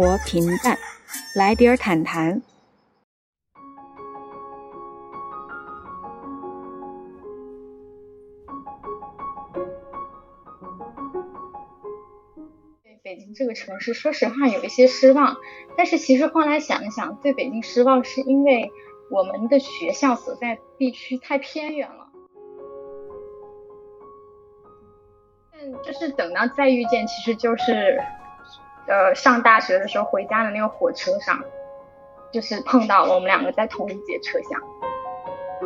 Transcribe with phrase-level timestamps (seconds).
[0.00, 0.78] 活平淡，
[1.36, 2.40] 来点儿谈谈。
[12.82, 15.36] 对北京这个城市，说实话有一些失望。
[15.76, 18.72] 但是其实后来想一想，对北京失望是因为
[19.10, 22.08] 我们的学校所在地区太偏远了。
[25.52, 28.02] 嗯，就是等到再遇见，其实就是，
[28.90, 31.38] 呃，上大学的时候回家的那个火车上，
[32.32, 34.60] 就是碰到了我们两个在同一节车厢。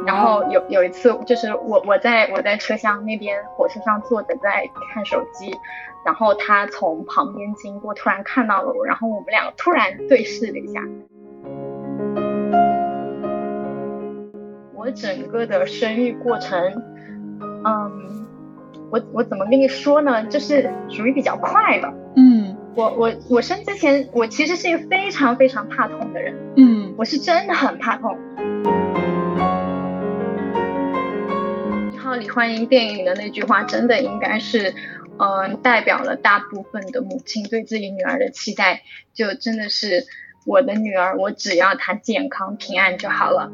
[0.04, 5.56] 然后有有一次，就是我我在我在车厢那边火车上坐着在看手机，
[6.04, 10.82] 然后他从旁边经过，突然看到了我，然后我们两个突然对视了一下。
[14.74, 16.60] 我整个的生育过程，
[17.64, 18.10] 嗯。
[18.90, 20.24] 我我怎么跟你说呢？
[20.26, 21.92] 就是属于比较快的。
[22.14, 26.34] 嗯，我我我生之前，我其实是一个非常非常怕痛的人。
[26.56, 28.18] 嗯，我是真的很怕痛。
[31.94, 34.74] 然后李焕英电影的那句话，真的应该是，
[35.18, 38.82] 嗯，代表了大部分的母亲对自己女儿的期待。
[39.12, 40.04] 就真的是
[40.44, 43.52] 我的女儿，我只要她健康平安就好了。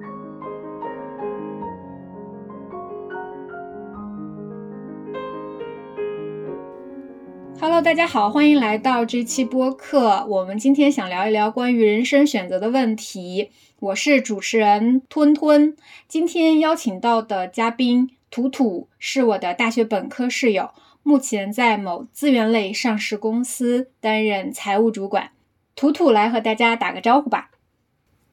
[7.62, 10.24] Hello，大家好，欢迎来到这期播客。
[10.26, 13.50] 我们今天想聊一聊关于人生选择的问题。
[13.80, 15.76] 我是主持人吞吞，
[16.08, 20.70] 今天邀请到的嘉宾图图是我的大学本科室友，
[21.02, 25.32] 目前在某资源类上市公司担任财务主管。
[25.76, 27.50] 图图来和大家打个招呼吧。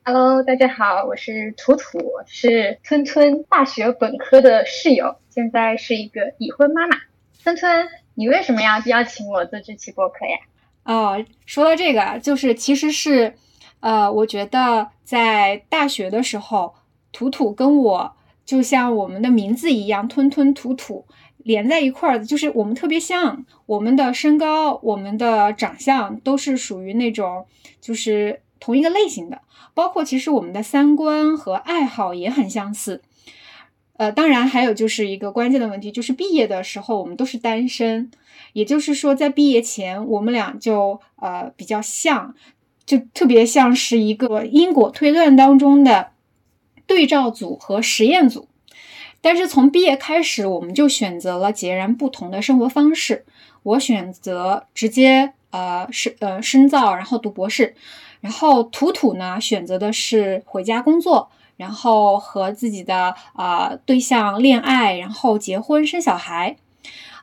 [0.05, 6.95] Hello，大家好，我是图图，是吞吞大学本科的室友，现在是一个已婚妈妈。
[7.43, 7.89] 吞吞。
[8.19, 10.39] 你为什么要邀请我做这期播客呀？
[10.85, 13.35] 哦，说到这个，就是其实是，
[13.79, 16.73] 呃，我觉得在大学的时候，
[17.11, 21.05] 土土跟我就像我们的名字一样，吞吞吐吐
[21.37, 27.45] 连在一块儿的，就是我们特别像，我们的身高、我们的长相都是属于那种
[27.79, 29.41] 就是同一个类型的，
[29.75, 33.03] 包括其实我们的三观和爱好也很相似。
[33.97, 38.11] 呃，当然还有就是一个关键的问题，就是毕业的时候我们都是单身，
[38.53, 42.35] 也就是说在毕业前我们俩就呃比较像，
[42.85, 46.11] 就特别像是一个因果推断当中的
[46.85, 48.47] 对照组和实验组。
[49.19, 53.25] 但是从毕业开始，我们就选择了截然不同的生活方式。
[53.63, 57.75] 我选择直接呃深呃深造，然后读博士，
[58.21, 61.29] 然后土土呢选择的是回家工作。
[61.57, 66.55] 然后和自己的呃对象恋爱，然后结婚生小孩，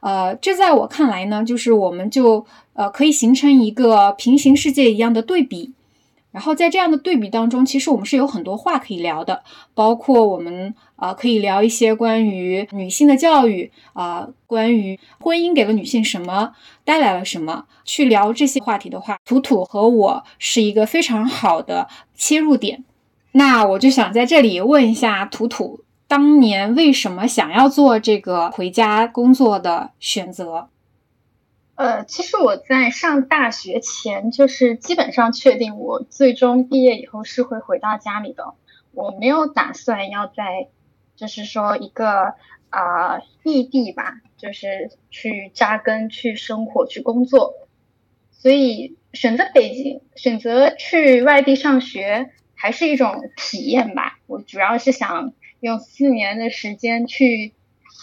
[0.00, 5.72] 呃，这在我看来呢，就是我们就呃可以形成一个平行世界一样的对比。
[6.33, 16.53] 然后在这样的对比当中，其实我们是有很多话可以聊的，包括我们呃可以聊一些关于女性的教育啊，关于婚姻给了女性什么，
[16.84, 22.83] 带来了什么，去聊这些话题的话，图图和我是一个非常好的切入点。
[23.37, 30.69] 那我就想在这里问一下图图，当年为什么想要做这个回家工作的选择？
[31.75, 38.55] 呃，其实我在上大学前，就是基本上确定我最终毕业以后是会回到家里的，
[38.93, 40.69] 我没有打算要在，
[41.16, 42.34] 就是说一个
[42.71, 47.55] 啊异地吧，就是去扎根、去生活、去工作，
[48.31, 52.31] 所以选择北京，选择去外地上学。
[52.65, 54.19] 还是一种体验吧。
[54.27, 57.53] 我主要是想用四年的时间去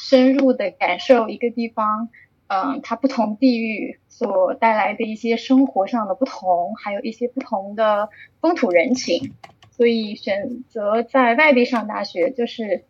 [0.06, 2.10] 深入的感受一个地方，
[2.46, 9.34] 嗯，它不同地域所带来的一些生活上的不同，还有一些不同的风土人情。
[9.72, 12.86] 所以选择在外地上大学，就是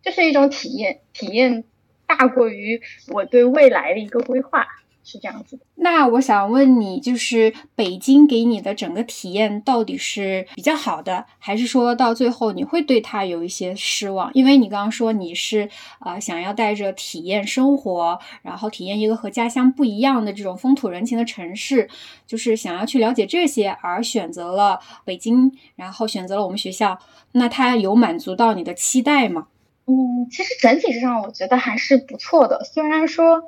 [0.00, 1.64] 就是一种体验，体验
[2.06, 4.66] 大过于我对未来的一个规划。
[5.10, 14.30] 是这样子的，那我想问你，就是北京给你的整个体验到底是比较好的，还是说到最后你会对它有一些失望？
[14.32, 15.68] 因为你刚刚说你是
[15.98, 21.88] 啊想要带着体验生活，然后体验一个和家乡不一样的这种风土人情的城市，
[22.24, 26.96] 就是想要去了解这些而选择了北京，然后选择了我们学校，
[27.32, 29.48] 那它有满足到你的期待吗？
[29.86, 33.42] 嗯，其实整体上我觉得还是不错的，虽然说。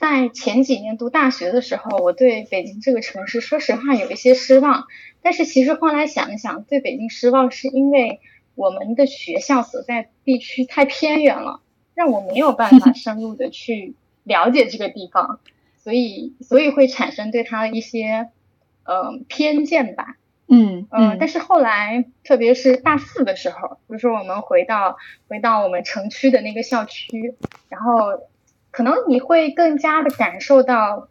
[0.00, 4.86] 在前几年读大学的时候，我对北京这个城市，说实话有一些失望。
[5.20, 8.20] 但是其实后来想一想，对北京失望是因为
[8.54, 11.60] 我们的学校所在地区太偏远了，
[11.94, 13.94] 让我没有办法深入的去
[14.24, 15.38] 了解这个地方，
[15.84, 18.30] 所以所以会产生对它的一些
[18.84, 20.16] 呃偏见吧。
[20.48, 24.96] 嗯嗯，但是后来，特别是大四的时候，比如说我们回到
[25.28, 27.34] 回到我们城区的那个校区，
[27.68, 28.29] 然后
[28.70, 31.08] 可能你会更加的感受到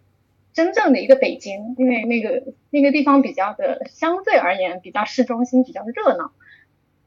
[0.54, 6.32] 真正的一个北京，因为那个那个地方比较的相对而言比较市中心，比较热闹。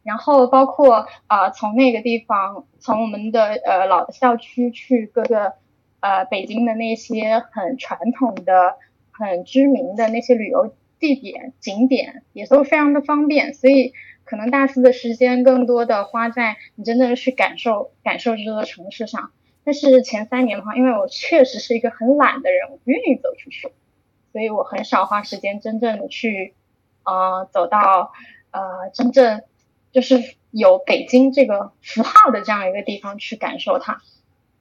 [0.02, 5.52] 然后包括啊，从那个地方，从我们的呃老的校区去各个
[6.00, 8.76] 呃北京的那些很传统的、
[9.10, 10.74] 很知名的那些旅游。
[10.98, 19.32] 地点景点也都非常的方便，所以可能大四的时间更多的花在你真的去感受感受这座城市上。
[19.64, 23.72] 但是前三年的话，因为我确实是一个很懒的人，我不愿意走出去，
[24.32, 26.54] 所以我很少花时间真正的去
[27.04, 28.12] 呃走到
[28.50, 29.42] 呃真正
[29.92, 34.00] 就是有北京这个符号的这样一个地方去感受它。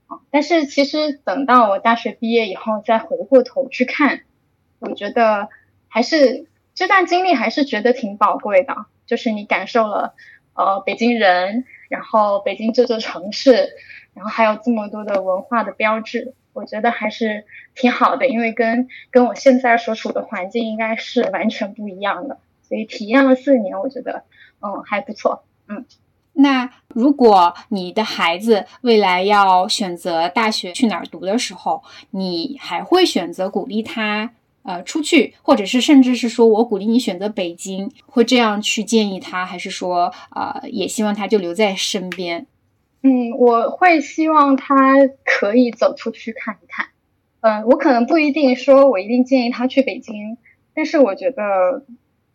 [0.07, 4.21] 啊，但是其实等到我大学毕业以后再回过头去看，
[4.80, 5.50] 我觉得。
[5.94, 8.74] 还是这段经历还是觉得挺宝贵的，
[9.06, 10.15] 就是你感受了，
[10.53, 13.71] 呃，北京人，然后北京这座城市，
[14.13, 24.24] 然后还有这么多的文化的标志，我觉得还是挺好的，因为跟跟我现在所处的环境应该是完全不一样的，所以体验了四年，我觉得，
[24.62, 25.86] 嗯，还不错，嗯。
[26.34, 34.31] 那如果你的孩子未来要选择大学去哪儿读的时候，你还会选择鼓励他？
[34.63, 42.46] 呃，出去，或者是甚至是说我鼓励你选择北京，会这样去建议他，还是说，呃，也希望他就留在身边？
[43.01, 46.88] 嗯，我会希望他可以走出去看一看。
[47.42, 50.38] 嗯，我可能不一定说我一定建议他去北京，
[50.74, 51.86] 但是我觉得，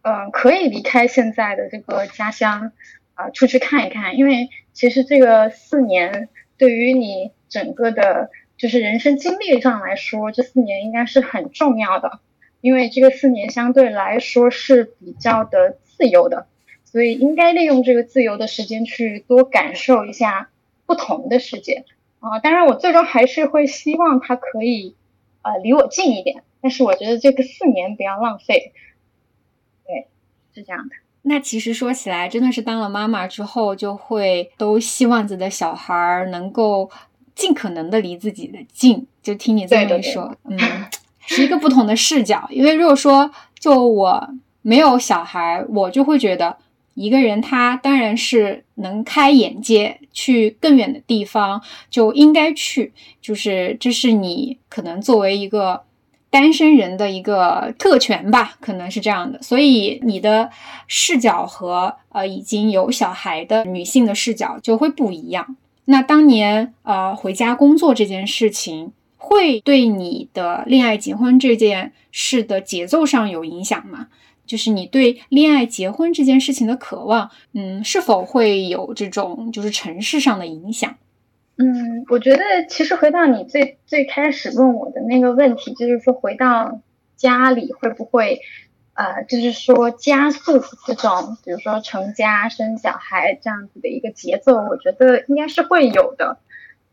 [0.03, 2.73] 嗯，可以离开现在的这个家乡，
[3.15, 6.29] 啊，出去看一看，因为其实这个四年
[6.59, 8.31] 对于你整个的。
[8.59, 12.21] 就是人生经历上来说，这四年应该是很重要的，
[12.63, 16.47] 因为这个四年相对来说是比较的自由的，
[16.83, 20.49] 所以应该利用这个自由的时间去多感受一下
[20.87, 21.85] 不同的世界
[22.21, 22.39] 啊。
[22.39, 24.95] 当然，我最终还是会希望他可以
[25.43, 28.73] 呃离我近一点，但是我觉得这个四年不要浪费。
[29.87, 30.09] 对，
[30.55, 30.95] 是这样的。
[31.23, 36.91] 那其实说起来，真的是当了妈妈之后，就会都希望自己的小孩能够。
[37.37, 40.59] 尽可能的离自己的近，就听你这么一说，嗯，
[41.21, 42.49] 是一个不同的视角。
[42.49, 44.27] 因为如果说就我
[44.63, 46.57] 没有小孩，我就会觉得
[46.95, 55.83] 一个人他当然是能开眼界，去更远的地方就应该去，就是这是你可能作为一个
[56.31, 59.41] 单身人的一个特权吧，可能是这样的。
[59.43, 60.51] 所以你的
[60.87, 65.57] 视角和呃已经有小孩的女性的视角就会不一样。
[65.85, 74.09] 那当年呃回家工作这件事情，会对你的恋爱结婚这件事的节奏上有影响吗？
[74.47, 80.97] 就是你对恋爱结婚这件事情的渴望，嗯，是否会有这种就是城市上的影响？
[81.59, 86.81] 嗯，我觉得其实回到你最最开始问我的那个问题，就是说回到
[87.17, 88.41] 家里会不会？
[88.99, 96.39] 呃，就是说加速这种，比如说成家生小孩这样子的一个节奏，我觉得应该是会有的。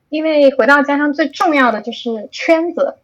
[0.10, 2.98] 因为回到家乡最重要的就是圈子。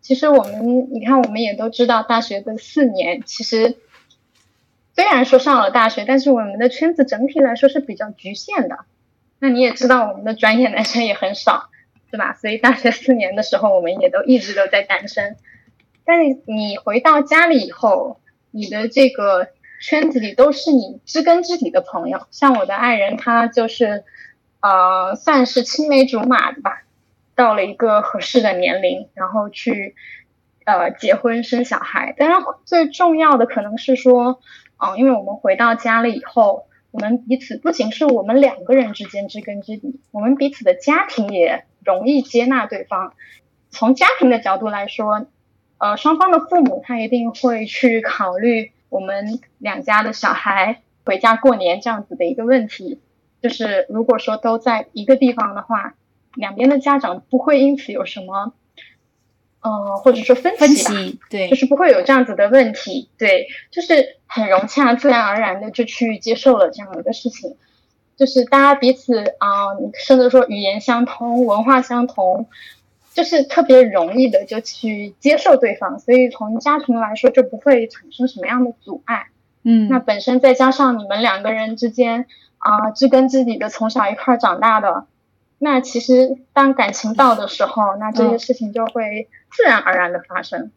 [0.00, 3.78] 其实我们，你看，我们也都知道，大学的四年，其实
[4.96, 8.78] 虽然说上了大学，但是我们的圈子整体来说是比较局限的。
[9.38, 11.68] 那你也知道，我们的专业男生也很少，
[12.10, 12.32] 对吧？
[12.32, 15.36] 所以大学四年的时候，我们也都一直都在单身。
[16.06, 19.48] 但是你回到家里以后，你的这个
[19.82, 24.02] 圈子里都是你知根知底的朋友，像我的爱人，他就是，
[24.60, 26.84] 呃，算是青梅竹马的吧。
[27.34, 29.94] 到了一个合适的年龄，然后去，
[30.64, 32.14] 呃，结婚生小孩。
[32.16, 34.40] 当然，最重要的可能是说，
[34.78, 43.14] 嗯，因为我们回到家了以后，我们彼此不仅是我们两个人之间知根知底，我们彼此的家庭也容易接纳对方。
[43.70, 45.26] 从家庭的角度来说。
[45.78, 52.98] 呃，双方的父母他一定会去考虑我们两家的小孩回家过年这样子的一个问题。
[53.42, 55.92] 就是如果说都在一个地方的话，
[56.34, 58.54] 两边的家长不会因此有什么，
[59.66, 67.56] 呃，或者说分歧，对，就是不会有这样子的问题，对，就是很融洽、自然而然的就去接受了这样一个事情。
[68.16, 72.46] 就是大家彼此啊，甚至说语言相通、文化相同。
[73.14, 79.28] 就是特别容易的就去接受对方，所以从家庭来说就不会产生什么样的阻碍。
[79.62, 82.26] 嗯，那本身再加上你们两个人之间
[82.58, 85.06] 啊知根知底的从小一块长大的，
[85.58, 90.70] 那其实当感情到的时候，那这些事情就会自然而然的发生。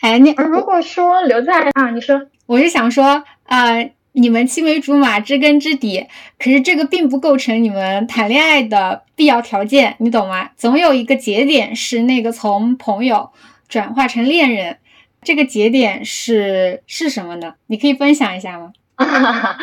[0.00, 3.90] 哎，你如果说留在啊，你说，我是想说啊。
[4.12, 6.08] 你们青梅竹马、知根知底，
[6.40, 10.50] 可是这个并不构成你们谈恋爱的必要条件，你懂吗？
[10.56, 13.30] 总有一个节点是那个从朋友
[13.68, 14.78] 转化成恋人，
[15.22, 17.54] 这个节点是是什么呢？
[17.68, 18.72] 你可以分享一下吗？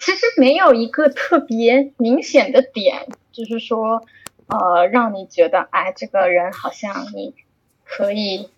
[0.00, 4.06] 其实没有一个特别明显的点，就是说，
[4.46, 7.34] 呃，让你觉得，哎，这个人好像你
[7.84, 8.48] 可以。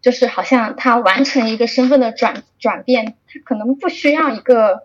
[0.00, 4.80] 就是好像他完成一个身份的转转变，他可能不需要一个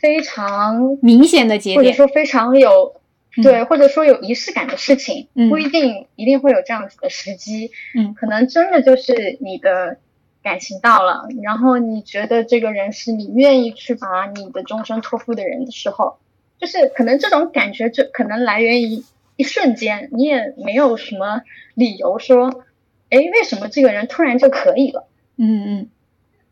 [0.00, 3.00] 非常明显的节点，或者说非常有
[3.40, 7.70] 对，或者说有仪式感的事情，不一定一定会有这样子的时机。
[7.94, 9.98] 嗯，可能真的就是你的
[10.42, 16.18] 感情到了，然后你觉得这个人是你愿意去把你的终身托付的人的时候，
[16.62, 19.02] 就是可能这种感觉就可能来源于
[19.34, 21.42] 一瞬间，你也没有什么
[21.74, 22.64] 理由说。
[23.10, 25.06] 哎，为什么这个人突然就可以了？
[25.36, 25.88] 嗯嗯，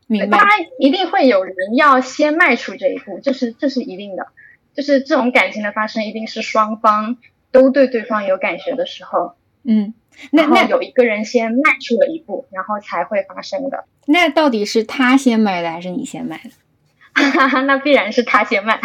[0.09, 0.37] 明白。
[0.37, 0.47] 他
[0.79, 4.27] 一定会有人要先迈出这一步，这是这是一定的。
[4.75, 7.17] 就是这种感情的发生，一定是双方
[7.51, 9.37] 都对对方有感觉的时候。
[9.63, 9.95] 嗯，
[10.33, 13.85] 那那有一个人先迈出了一步，然后才会发生的。
[14.05, 16.51] 那到底是他先迈的，还是你先迈的？
[17.15, 18.79] 哈哈，那必然是他先迈。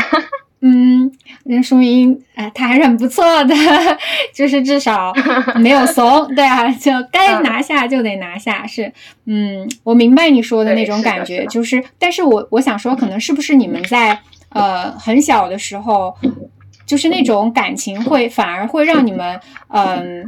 [0.67, 1.11] 嗯，
[1.43, 3.53] 那说明哎，他还是很不错的，
[4.33, 5.13] 就是至少
[5.61, 8.91] 没有怂， 对啊，就该拿下就得拿下，是，
[9.25, 14.19] 嗯，我明白你说的那种感觉，就是，但是我我想说，可能是不是你们在
[14.49, 16.15] 呃很小的时候，
[16.87, 20.25] 就是那种感情会反而会让你们嗯。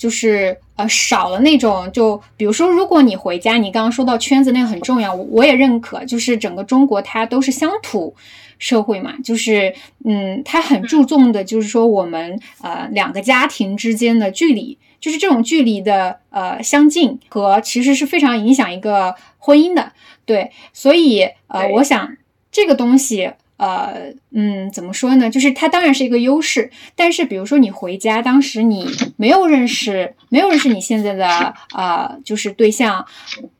[0.00, 6.02] 就是呃少了那种，就比如说，如果你回家，你刚刚说到圈子那个很重要，我也认可。
[6.06, 8.16] 就是整个中国它都是乡土
[8.60, 9.74] 社会嘛，就是
[10.04, 19.90] 嗯，他很注重的就是说我们呃两个家庭之间的距离，就是这种距离的呃相近和其实是非常影响一个婚姻的。
[20.24, 22.16] 对，所以呃，我想
[22.52, 23.32] 这个东西。
[23.60, 25.28] 呃，嗯，怎么说呢？
[25.28, 28.88] 就是它当然是一个优势，但是比如说你回家，当时你
[29.18, 33.04] 没有认识，没有认识你现在的呃，就是对象，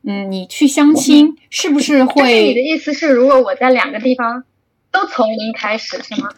[0.05, 2.47] 嗯，你去相亲是不是会？
[2.47, 4.43] 你的意思是，如果我在两个地方
[4.91, 6.29] 都从零开始，是吗？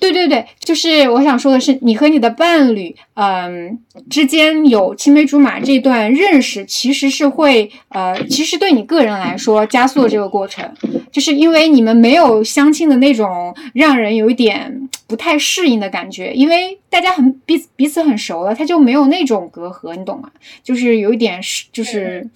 [0.00, 3.78] 对对对，就是我想说的是，你和你的伴侣，嗯，
[4.10, 10.68] 之间有青梅竹马这段认识，其实是会，呃，其实对你个人来说加速了这个过程，
[11.12, 20.28] 就是因为你们没有相亲的那种让人有一点不太适应的感觉，因为大家很彼此彼此很熟了，他就没有那种隔阂，你懂吗？
[20.64, 22.30] 就是有一点是，就是嗯，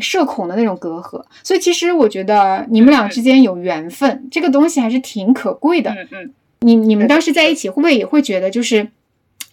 [0.00, 5.90] 社恐的那种隔阂，所以其实我觉得你们俩之间有缘分，这个东西还是挺可贵的。
[5.90, 6.34] 嗯嗯。
[6.60, 8.88] 你你们当时在一起会不会也会觉得，就是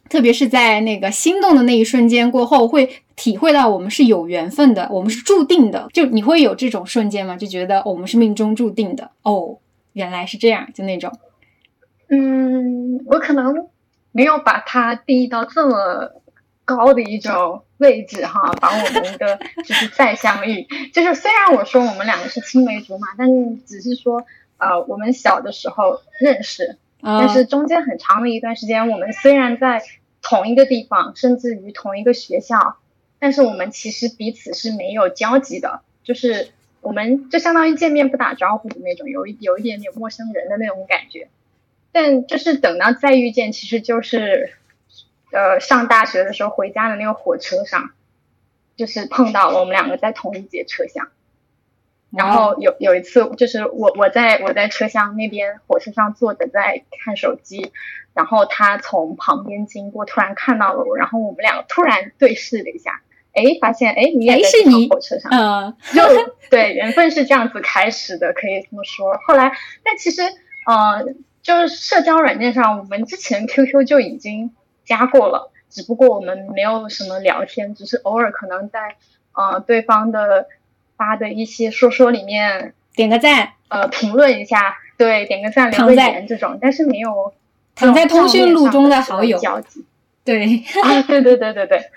[0.10, 5.90] 特别是在那个心动的那一瞬间过后，会体会到我们是有缘分的，我们是注定的。
[5.92, 7.36] 就你会有这种瞬间吗？
[7.36, 9.58] 就觉得我们是命中注定的哦，
[9.92, 11.12] 原来是这样，就那种。
[12.08, 13.68] 嗯，我可能
[14.14, 16.10] 没有把它定义到这么
[16.66, 24.26] 高的一种位置哈， 把我们的就是再相遇，就是虽然我说我们两个是青梅竹马，但是只是说
[24.58, 26.78] 呃，我们小的时候认识。
[27.06, 29.82] 但是中间很长的一段时间，我们虽然在
[30.22, 32.78] 同一个地方，甚至于同一个学校，
[33.20, 41.28] 但是我们其实彼此是没有交集的，就是我们就相当于见面不打招呼的那种，有一有一点点陌生人的那种感觉。
[41.92, 44.54] 但就是等到再遇见，其实就是
[45.34, 47.90] 呃上大学的时候回家的那个火车上，
[48.78, 51.10] 就是碰到了我们两个在同一节车厢。
[52.16, 57.72] 然后有有一次，就是我我在我在车厢那边火车上坐着在看手机，
[58.14, 63.02] 然后他从旁边经过，突然看到了我，然后我们两个突然对视了一下，
[63.34, 66.04] 哎，发现哎你也在这火车上，嗯，就
[66.52, 69.18] 对缘分是这样子开始的，可以这么说。
[69.26, 69.52] 后来，
[69.84, 70.22] 但其实
[70.68, 74.54] 呃，就是社交软件上，我们之前 QQ 就已经
[74.86, 78.96] 加过了，只不过我们没有什么聊天，只是偶尔可能在
[79.34, 80.48] 呃对方的。
[80.96, 87.34] 发的一些说说里面点个赞，呃，评论一下，对，点个赞留个言这种，但是没有
[87.74, 89.84] 躺在通讯录中的好友交集，
[90.24, 91.90] 对，啊，对对对对对，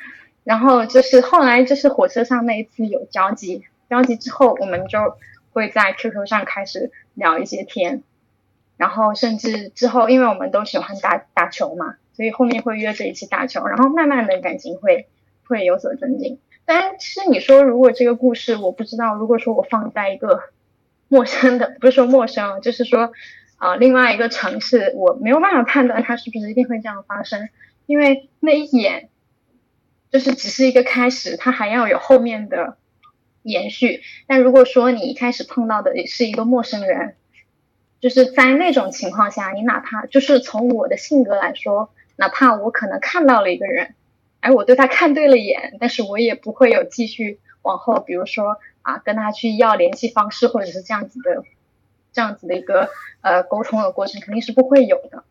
[0.45, 4.99] 然后就是后来就是火车上那一次有交集，交集之后我们就
[5.53, 8.03] 会在 QQ 上开始聊一些天，
[8.79, 15.07] 然后甚至之后因为我们都喜欢打打球嘛，所以后面会约着一起打球，然后慢慢的感情会
[15.47, 16.41] 会有所增进。
[16.65, 20.41] 但其实你说，如果这个故事我不知道，如果说我放在一个
[21.09, 23.13] 陌生的，不是说陌生，就是说
[23.59, 27.51] 啊，另外一个城市，我没有办法判断它是不是一定会这样发生，
[27.85, 29.11] 因为那一眼
[30.11, 32.79] 就是只是一个开始，它还要有后面的
[33.43, 34.01] 延续。
[34.27, 37.15] 但如果说你一开始碰到的是一个陌生人，
[38.01, 43.95] 就是在那种情况下，你哪怕就是从我的性格来说，哪怕我可能看到了一个人，
[44.41, 51.45] 哎，我对他看对了眼，但是我也不会有继续往后，比如说啊，跟他去要联系方式，或者是这样子的，
[52.13, 52.89] 这样子的一个
[53.21, 55.25] 呃沟通的过程，肯定是不会有的。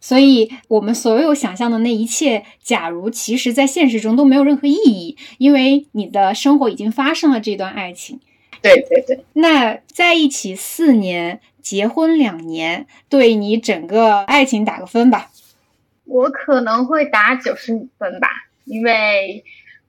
[0.00, 8.20] 所以，我们所有想象的那一切，假如其实在现实中都没有任何意义，因为你的生活已经发生了这段爱情。
[8.60, 9.24] 对对对。
[9.32, 15.30] 那在一起四年，结婚两年，对你整个爱情打个分吧。
[16.04, 18.28] 我可能会打九十五分吧，
[18.64, 19.44] 因为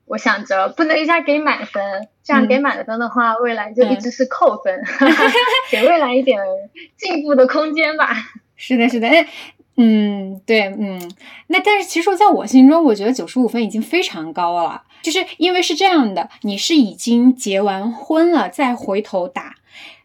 [0.06, 4.84] 我想着不能一下给满分，这样给满分的话，未来就一直是扣分，
[5.72, 6.40] 给未来一点
[6.98, 8.16] 进步的空间吧。
[8.56, 9.08] 是的，是的。
[9.78, 11.12] 嗯，对，嗯，
[11.48, 19.56] 那但是其实在我心中，我觉得九十五分已经非常高了，就是因为是这样的，你是已经结完婚了，再回头打，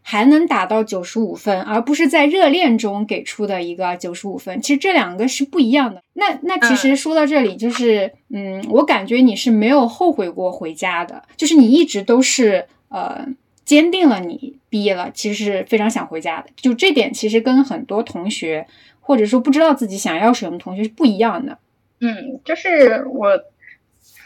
[0.03, 6.03] 还能打到九十五分，而不是在热恋中给出的一个九十五分，其实这两个是不一样的。
[6.13, 13.25] 那那其实说到这里，就是嗯，我感觉你是没有后悔过回家的，就是你一直都是呃
[13.65, 18.67] 坚定了你毕业了，其实是非常想回家的，就这点其实跟很多同学。
[19.03, 21.57] 或者说不知道自己想要什么同学是不一样的。
[21.99, 23.27] 嗯，就是我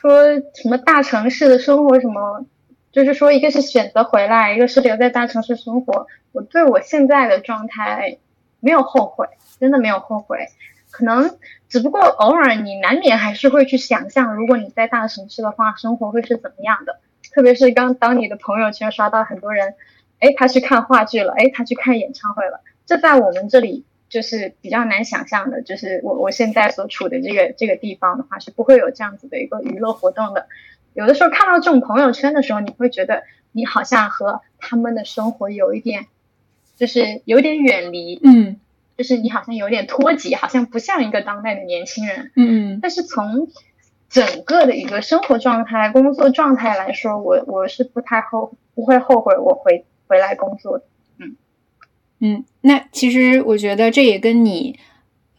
[0.02, 0.24] 说
[0.54, 2.46] 什么大城市的生活什么，
[2.92, 6.08] 就是说一个是选择回来，一个是留在大城市生活。
[6.32, 8.18] 我对我现在的状态
[8.60, 9.28] 没有后悔，
[9.60, 10.48] 真的没有后悔。
[10.92, 11.38] 可能
[11.68, 17.00] 只不过偶尔你难免还是会去想象，如果你在大城市的话，生活会是怎么样的。
[17.34, 19.76] 特别是刚当你的朋友圈刷到很多人，
[20.20, 23.86] 哎，他去看话剧了，哎，他去看演唱会了，这在我们这里。
[24.10, 30.48] 就是比较难想象的，就是我我现在所处的这个这个地方的话，是不会有这样子的一个娱乐活动的。
[30.94, 36.06] 有的时候看到这种朋友圈的时候，你会觉得你好像和他们的生活有一点，
[36.78, 38.58] 就是有点远离，嗯，
[38.98, 42.80] 就是你好像有点脱节，好像不像一个当代的年轻人，嗯。
[42.82, 43.50] 但是从
[44.08, 50.86] 整个的一个生活状态、工作状态来说，我我是不太后不会后悔我回回来工作的。
[52.22, 54.80] 嗯，那其实我觉得这也跟你，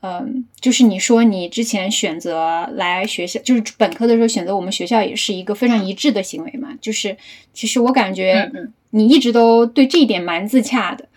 [0.03, 6.77] 嗯，就是你说你之前选择来学校，就是本科的时候选择我们学校，也是一个非常一致的行为嘛。
[6.81, 7.17] 就是
[7.55, 8.53] 其实我感觉
[8.91, 11.09] 你一直都对这一点蛮自洽的，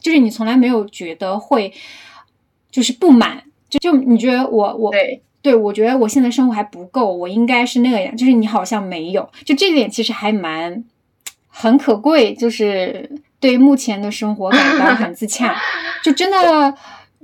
[0.00, 1.72] 就是你从来没有觉得会
[2.70, 10.84] 就是不满，就就你觉得我我对对我觉得我现在生活还不够，我应该是那样，就是你好像没有，就这点其实还蛮
[11.48, 13.10] 很可贵，就是。
[13.44, 15.54] 对目前的生活感到很自洽，
[16.02, 16.74] 就真的，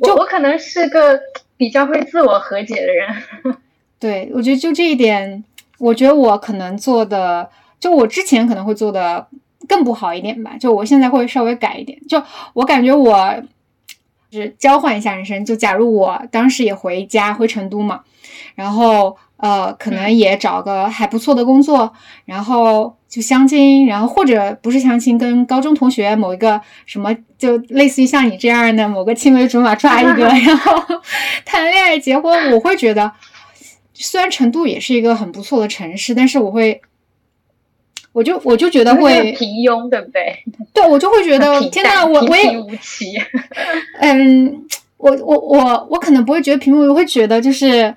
[0.02, 1.18] 就我可能是个
[1.56, 3.08] 比较会自我和解的人。
[3.98, 5.42] 对，我觉得就这一点，
[5.78, 7.48] 我觉得我可能做的，
[7.80, 9.26] 就我之前可能会做的
[9.66, 10.58] 更不好一点吧。
[10.60, 11.98] 就我现在会稍微改一点。
[12.06, 13.42] 就我感觉我，
[14.30, 15.42] 就是交换一下人生。
[15.42, 18.02] 就假如我当时也回家回成都嘛，
[18.54, 19.16] 然后。
[19.42, 21.90] 呃，可能也找个还不错的工作，
[22.26, 30.74] 然后就相亲，然后或者不是相亲，跟高中同学某一个什么，就类似于像你这样的某个青梅竹马抓一个， 然后
[31.46, 32.52] 谈恋爱结婚。
[32.52, 33.10] 我会觉得，
[33.94, 36.82] 虽然成都也是一个很不错的城市，但是我会，
[38.12, 40.44] 我就我就觉得会平庸，对不对？
[40.74, 43.14] 对，我就会觉得天呐，我我也无奇。
[44.00, 44.66] 嗯，
[44.98, 47.94] 我我我我可能不会觉得平庸，我会觉得就是。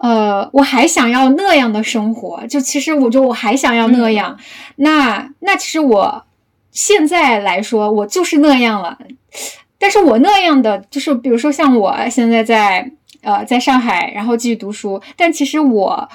[0.00, 4.36] 呃，我还想要那样的生活，就其实我就我还想要那样，
[4.76, 6.24] 那那其实我
[6.72, 8.98] 现在来说，我就是那样了。
[9.78, 12.90] 但是我那样的就是，比如说像我现在在
[13.22, 16.08] 呃在上海，然后继续读书，但其实我。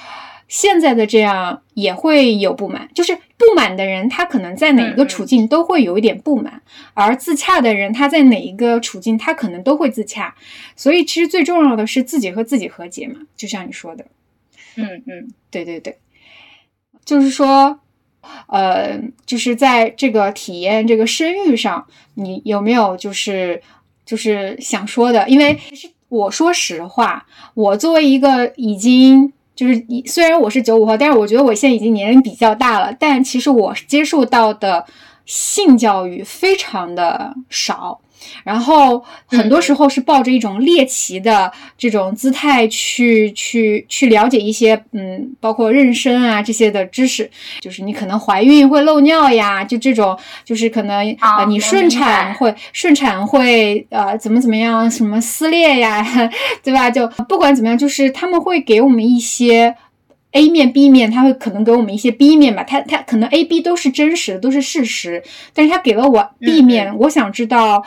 [0.48, 6.62] 现在的这样也会有不满，就是不满的人，他可能在哪一个处境都会有一点不满，
[6.94, 10.36] 而自洽的人，他在哪一个处境，他可能都会自洽。
[10.76, 14.06] 所以，其实最重要的是自己和自己和解嘛，就像你说的。
[14.76, 15.98] 嗯嗯，对对对，
[17.04, 17.80] 就是说，
[18.48, 23.64] 呃，就是在这个体验这个生育上，你有没有就是
[24.06, 25.28] 就是想说的？
[25.28, 29.34] 因为其实我说实话，我作为一个已经。
[29.56, 34.86] 就是虽然我是九五后，但是我觉得我现在已经年龄比较大了，但其实我接受到的
[35.26, 38.00] 性教育非常的少。
[38.44, 56.06] 然后很多时候是抱着一种猎奇的这种姿态去去去了解一些嗯，包括妊娠啊这些的知识，就是你可能怀孕会漏尿呀，就这种就是可能呃你顺产会顺产会呃怎么怎么样什么撕裂呀，
[56.64, 56.90] 对吧？
[56.90, 59.76] 就不管怎么样，就是他们会给我们一些
[60.36, 67.84] A 面、B 面，他会可能给我们一些 B 面吧，他他可能 A、B 都是真实的，都是事实，但是他给了我 B 面，我想知道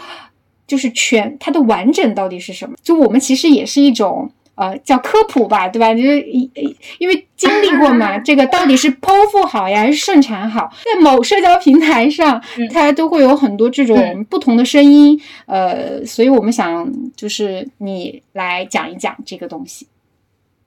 [0.66, 2.74] 就是全它的完整到底是什么？
[2.82, 4.30] 就我们其实也是一种。
[4.60, 5.94] 呃，叫科普吧，对吧？
[5.94, 6.50] 就是因
[6.98, 10.68] 因为经历过嘛， 这个到底是剖腹好呀，还是顺产好？
[10.84, 15.16] 在某社交平台上，它都会有很多这种不同的声音。
[15.46, 19.86] 呃，所以我们想，就是你来讲一讲这个东西。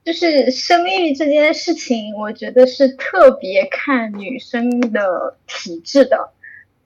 [0.04, 6.32] 就是生育这件事情，我觉得是特别看女生的体质的，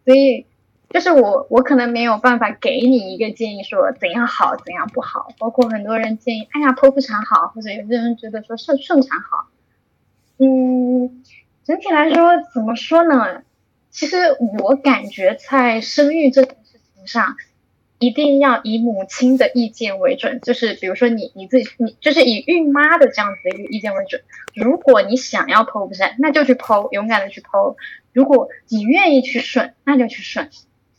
[0.03, 0.45] 所以。
[0.87, 5.27] 就是我，我可能没有办法给你一个建议，说怎样好，怎样不好。
[5.37, 9.49] 包括很多人建议，哎呀，剖腹产好，或者有些人觉得说顺顺产好。
[10.37, 11.21] 嗯，
[11.65, 13.43] 整体来说，怎么说呢？
[13.89, 17.35] 其实我感觉在生育这件事情上，
[17.99, 20.39] 一定要以母亲的意见为准。
[20.41, 24.21] 就是比如说你你自己，你就是以孕妈的这样子的一个意见为准。
[24.53, 27.75] 如果你想要剖腹产，那就去剖，勇敢的去剖。
[28.13, 30.49] 如果你愿意去顺，那就去顺。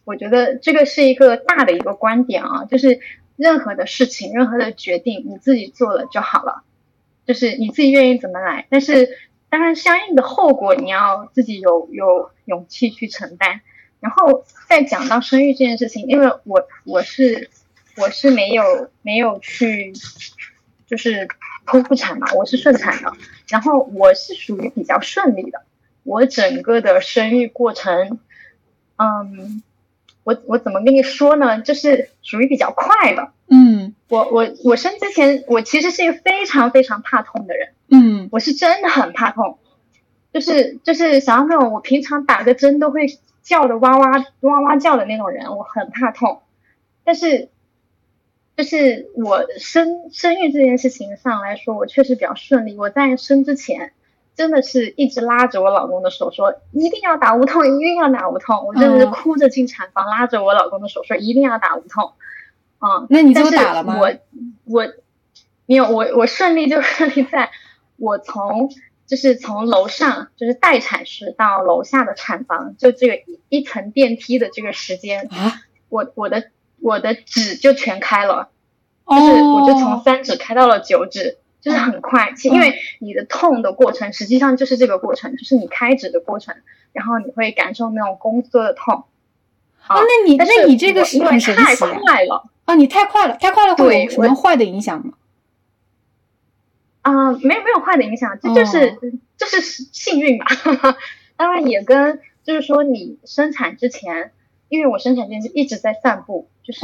[0.04, 3.00] 我觉得这个是一个大的一个观点啊，就是
[3.36, 6.62] 任何的事情、任何的决定，你自己做了就好了，
[7.26, 8.66] 就是你自己愿意怎么来。
[8.70, 9.08] 但是
[9.48, 13.60] 当然，相应的后果你要自己有有勇气去承担。
[14.00, 17.50] 然后再讲到生育这件事情，因为我我是
[17.96, 19.92] 我是没有没有去
[20.86, 21.28] 就是
[21.66, 23.12] 剖腹产嘛，我是顺产的，
[23.48, 25.62] 然后我是属于比较顺利的，
[26.02, 28.18] 我整个的生育过程，
[28.96, 29.62] 嗯。
[30.26, 31.60] 我我怎么跟你说呢？
[31.60, 33.30] 就是属于比较快的。
[33.48, 37.68] 嗯，我我我生之前，我其实是一个非常非常怕痛的人。
[37.92, 39.60] 嗯，我是真的很怕痛，
[40.32, 43.06] 就是就是想要那种我平常打个针都会
[43.46, 46.42] 叫的哇哇哇哇叫的那种人，我很怕痛。
[47.04, 47.48] 但是，
[48.56, 52.76] 就是我生生育这件事情上来说，我确实比较顺利。
[52.76, 53.92] 我在生之前。
[54.36, 58.66] 真的是一直拉着我老公的手说一定要打无痛，一定要打无痛。
[58.66, 62.12] 我真的是哭着进产房，拉着我老公的手说一定要打无痛。
[62.78, 63.98] 嗯，那你就打了吗？
[63.98, 64.12] 我
[64.66, 64.86] 我
[65.64, 67.48] 没有，我我顺利就 顺利在，
[67.96, 68.68] 我从
[69.06, 78.50] 就是从楼上就是待产室到楼下的产房，就这个一层电梯的这个时间啊，我我的我的指就全开了，
[79.08, 81.38] 就是我就从三指开到了九指。
[81.58, 86.54] 就是很快，因为你的痛的过程实际上就是这个过程，就是你开指的过程，
[86.92, 89.02] 然后你会感受那种宫缩的痛。
[89.84, 91.64] 啊，那你那你这个是很神奇啊！
[91.64, 92.76] 太快了啊！
[92.76, 95.14] 你太快了，太快了会有什么坏的影响吗？
[97.06, 98.98] 啊，没有没有坏的影响，这就是
[99.36, 100.46] 就是幸运吧。
[101.36, 104.32] 当然也跟就是说你生产之前，
[104.68, 106.80] 因为我生产之前是一直在散步，就是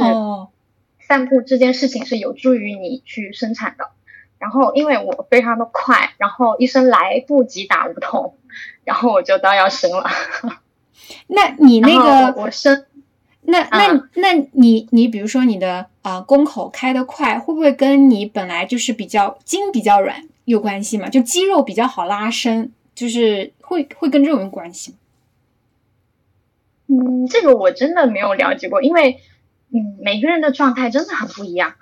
[0.99, 3.89] 散步这件事情是有助于你去生产的。
[4.39, 8.37] 然后，因为我非常的快，然后医生来不及打无痛，
[8.85, 10.09] 然后我就到要生了。
[11.27, 12.85] 那你那个我生，
[13.45, 21.09] 那那那你你比如说你的啊宫口开的快，会不会跟你本来就是比较筋比较软有关系嘛？
[21.09, 24.97] 就肌肉比较好拉伸，就是会会跟这种有关系吗？
[26.87, 29.19] 嗯，这个我真的没有了解过，因为
[29.71, 31.75] 嗯每个人的状态真的很不一样，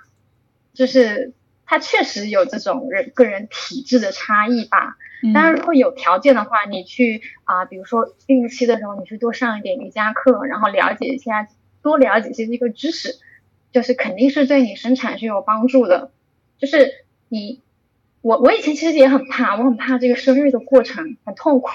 [0.74, 1.32] 就是。
[1.64, 4.98] 他确实有这种人个人体质的差异吧。
[5.32, 11.48] 当然，如果有条件的话，你去啊，比如说孕期的时候，你去多上一点瑜伽课，然后了解一下，
[11.82, 13.20] 多了解一些这个知识，
[13.70, 16.10] 就是肯定是对你生产是有帮助的。
[16.58, 16.90] 就是
[17.28, 17.60] 你，
[18.20, 21.70] 我我以前其实也很怕，我很怕这个生育的过程很痛苦。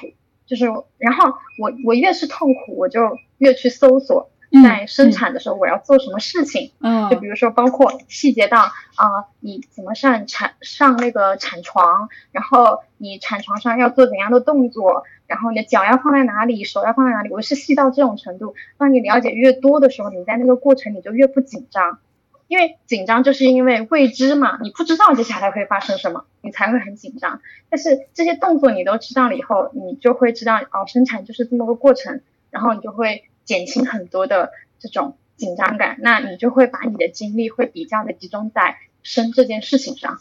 [0.45, 0.65] 就是，
[0.97, 3.01] 然后我我越是痛苦，我就
[3.37, 4.29] 越去搜索。
[4.63, 6.71] 在生产的时候，我要做什么事情？
[6.79, 18.55] 嗯，就比如说，包括细节到啊，你怎么上产上那个产床，然后你产床上要做怎样的动作，然后你的脚要放在哪里，手要放在哪里，我是细到这种程度。
[18.77, 21.99] 当你了解越多的时候，你在那个过程你就越不紧张，
[22.47, 27.41] 因为紧张就是因为未知嘛，你不知道接下来会发生什么，你才会很紧张。
[27.69, 33.25] 但是这些动作你都知道了以后，你就会知道哦，生产就是这么个过程，然后你就会。
[33.47, 40.19] 减轻很多的这种紧张感，那你就会把你的精力会比较的集中在生这件事情上。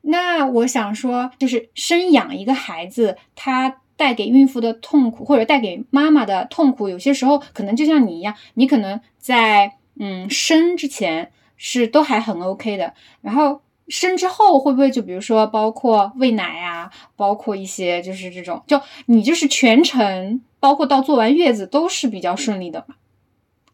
[0.00, 13.60] 那我想说，就是生养一个孩子，他带给孕妇的痛苦，或者带给妈妈的痛苦，有些时候可能就像你一样，你可能在嗯生之前是都还很 OK 的，然后
[13.92, 20.40] 生之后会不会就比如说包括喂奶啊，包括一些就是这种，就你就是全程。
[20.58, 22.94] 包括到坐完月子都是比较顺利的吗？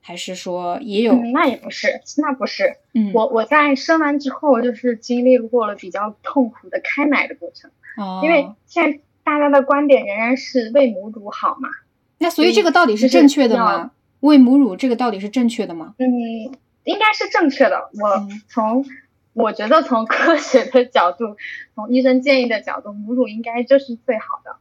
[0.00, 1.12] 还是说也有？
[1.34, 2.78] 那也不是，那不是。
[2.94, 7.70] 嗯，我我在生完之后就是经历过了比较痛苦的开奶的过程。
[7.98, 11.68] 哦，因为现在大家的观点仍然是喂母乳好嘛。
[12.16, 13.90] 那所以这个到底是正确的吗？
[14.20, 15.94] 喂母乳这个到底是正确的吗？
[15.98, 16.08] 嗯，
[16.84, 17.90] 应该是正确的。
[18.00, 18.82] 我嗯从
[19.38, 21.36] 我觉得从科学的角度，
[21.74, 24.56] 从医生建议的角度，母乳应该就是最好的。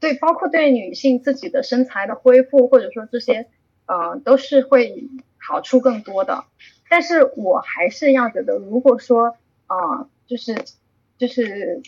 [0.00, 3.48] 对，包括对女性自己的身材的恢复，或者说这些，
[3.86, 6.44] 呃，都是会好处更多的。
[6.90, 10.62] 但是我还是要觉得，如果说，呃，就是
[11.16, 11.82] 就是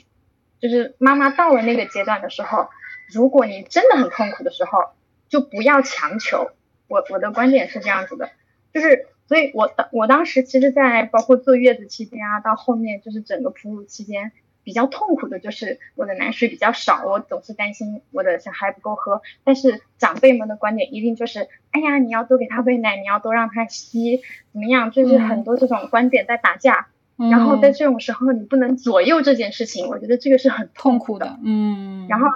[0.61, 2.69] 就是妈妈到了那个阶段的时候，
[3.13, 4.93] 如果你真的很痛苦的时候，
[5.29, 6.53] 就不要强求。
[6.87, 8.31] 我我的观点是这样子的，
[8.73, 14.33] 就是所以我当我当时其实，在包括坐月子期间啊，到后面就是整个哺乳期间，
[14.63, 19.23] 比较痛苦的就是我的奶水比较少，我总是担心我的小孩不够喝。
[19.45, 24.21] 但是长辈们的观点一定就是，哎呀，你要多给他喂奶，你要多让他吸，
[24.53, 24.91] 怎么样？
[24.91, 26.89] 就是很多这种观点在打架。
[27.17, 31.39] 然后在这种时候，你不能左右这件事情，我觉得这个是很痛苦的。
[31.45, 32.27] 嗯，然后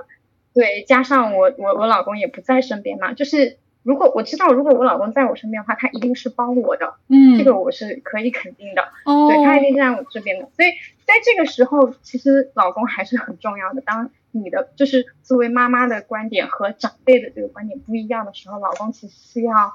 [0.54, 8.82] 对，加上我我我老公也不在身边嘛，就是如果我知道如果我老公在我身边的话，他一定是帮我的，嗯，这个我是可以肯定的。
[9.06, 10.72] 哦，对他一定是在我这边的，所以
[11.06, 13.80] 在这个时候，其实老公还是很重要的。
[13.80, 19.72] 当你的就是作为妈妈的观点和长辈的这个观点不一样的时候，老公其实是要，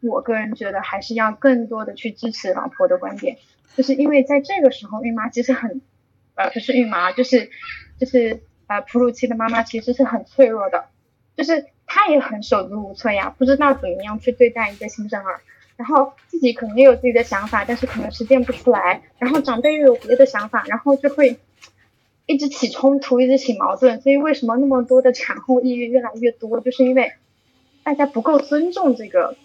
[0.00, 3.38] 我个人觉得还是要更多的去支持老婆的观点。
[3.76, 5.80] 就是因为在这个时候，孕妈其实很，
[6.34, 7.48] 呃，不是孕妈，就是
[8.00, 10.86] 就是呃哺乳期的妈妈其实是很脆弱的，
[11.36, 15.40] 就是她也很手足无措呀，不知道怎么样去对待一个新生儿，
[15.76, 21.38] 然后自己可能也有自己的想法，但是可能实践不出来，然后长辈又有别的想法，然后就会
[22.26, 27.12] 一直起冲突，一直起矛盾，所以为什么那么多的产后抑郁越来越多，就是因为
[27.82, 29.36] 大家不够尊重这个，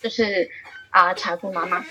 [0.00, 0.50] 就是
[0.90, 1.84] 啊、产妇妈妈。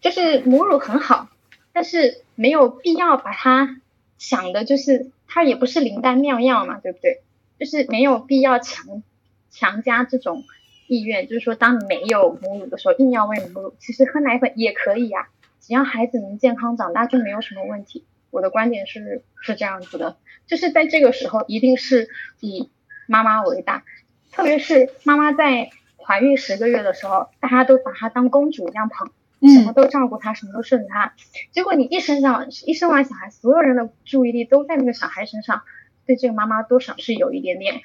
[0.00, 1.28] 就是母乳很好，
[1.74, 3.82] 但是没有必要把它
[4.16, 7.20] 想的，就是它也不是灵丹妙药嘛，对不对？
[7.60, 9.02] 就是没有必要强
[9.50, 10.44] 强加这种
[10.88, 15.28] 意愿，就是说当你没有母乳的时候，硬要喂母乳，其实喝奶粉也可以呀、
[15.60, 18.06] 只要孩子能健康长大就没有什么问题。
[18.30, 22.08] 我的观点是是这样子的，就是在这个时候一定是
[22.40, 22.70] 以
[23.06, 23.84] 妈妈为大，
[24.32, 25.68] 特别是妈妈在
[25.98, 29.10] 怀孕十个月的时候，大家都把她当公主一样捧。
[29.42, 31.14] 什么嗯都照顾他，什么都顺着他。
[31.50, 35.62] 结果你一生下一生完小孩，所有人的注意力都在那个小孩身上，
[36.10, 37.80] 对这个妈妈多少是有一点点，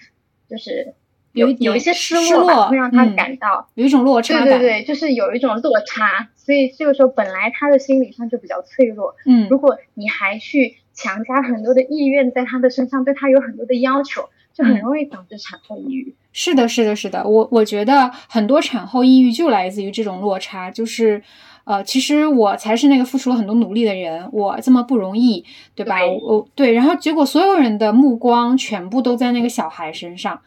[0.49, 0.95] 就是
[1.33, 6.29] 有有一些失失落吧，落会让他嗯感到，有一种落差感，对对对，就是有一种落差。
[6.35, 16.15] 所以这个时候本来她的心理上就比较脆弱，嗯如果你还去强加很多的意愿在她的身上，对她有很多的要求，就很嗯容易导致产后抑郁。
[16.33, 21.21] 是的，是的，是的，我我觉得很多产后抑郁就来自于这种落差，就是，
[21.65, 25.43] 呃，其实我才是那个付出了很多努力的人，我这么不容易，
[25.75, 25.99] 对吧？
[25.99, 30.39] 对我我对，然后结果所有人的目光全部都在那个小孩身上，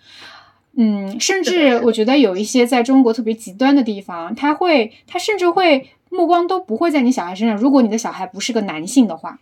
[0.77, 9.39] 嗯，甚至我觉得有一些在中国特别极端的地方，他会，他甚至会目光都不会在你小孩身上，如果你的小孩不是个男性的话。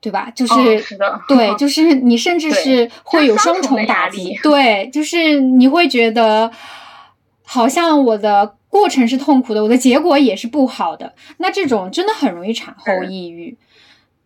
[0.00, 0.30] 对吧？
[0.34, 6.50] 就是、哦是的对，就是你甚至是会有双重打击，对，就是你会觉得
[7.42, 13.56] 好像我的过程是痛苦的，我的结果也是不好的，那这种真的很容易产后抑郁。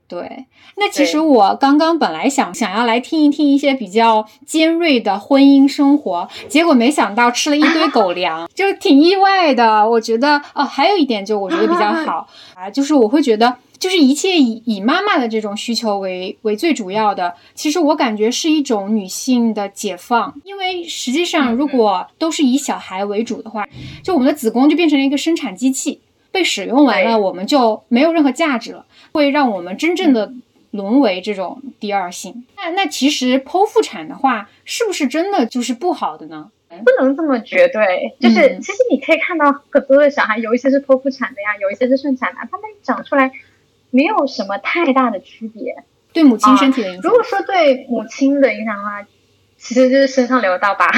[0.09, 0.47] 对，
[0.79, 9.87] 那其实我刚刚本来想想要来听一听一些比较尖锐的婚姻生活，结果没想到吃了一堆狗粮，就挺意外的。
[9.87, 23.67] 我觉得哦，还有一点就我觉得比较好 啊，就是我会觉得，就是一切以以妈妈的这种需求为为最主要的，其实我感觉是一种女性的解放，因为实际上如果都是以小孩为主的话，
[24.03, 26.01] 就我们的子宫就变成了一个生产机器。
[26.31, 30.31] 被使用完了，我们就没有任何价值了，会让我们真正的
[30.73, 32.45] 沦为这种第二性。
[32.55, 36.51] 那那其实剖腹产的话，是不是真的就是不好的呢？
[36.69, 43.33] 不能这么绝对，就是、嗯其实你可以看到很多的小孩，有一些是剖腹产的呀，有一些是顺产的，他们长出来
[43.91, 45.85] 没有什么太大的区别。
[46.13, 49.07] 对母亲身体的影响如，果说对母亲的影响的话，
[49.57, 50.91] 其实就是身上留到疤，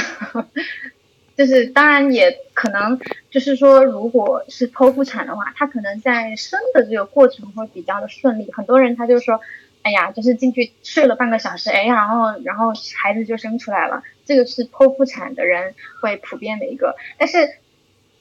[1.37, 2.98] 就是当然也可能
[3.31, 8.50] 就是说，如果是剖腹产的话，他可能在生的这个过程会比较的顺利。
[8.53, 9.40] 很多人他就说，
[9.83, 12.72] 哎呀，就是进去睡了半个小时，哎呀，然后然后
[13.03, 14.03] 孩子就生出来了。
[14.24, 17.57] 这个是剖腹产的人会普遍的一个，但是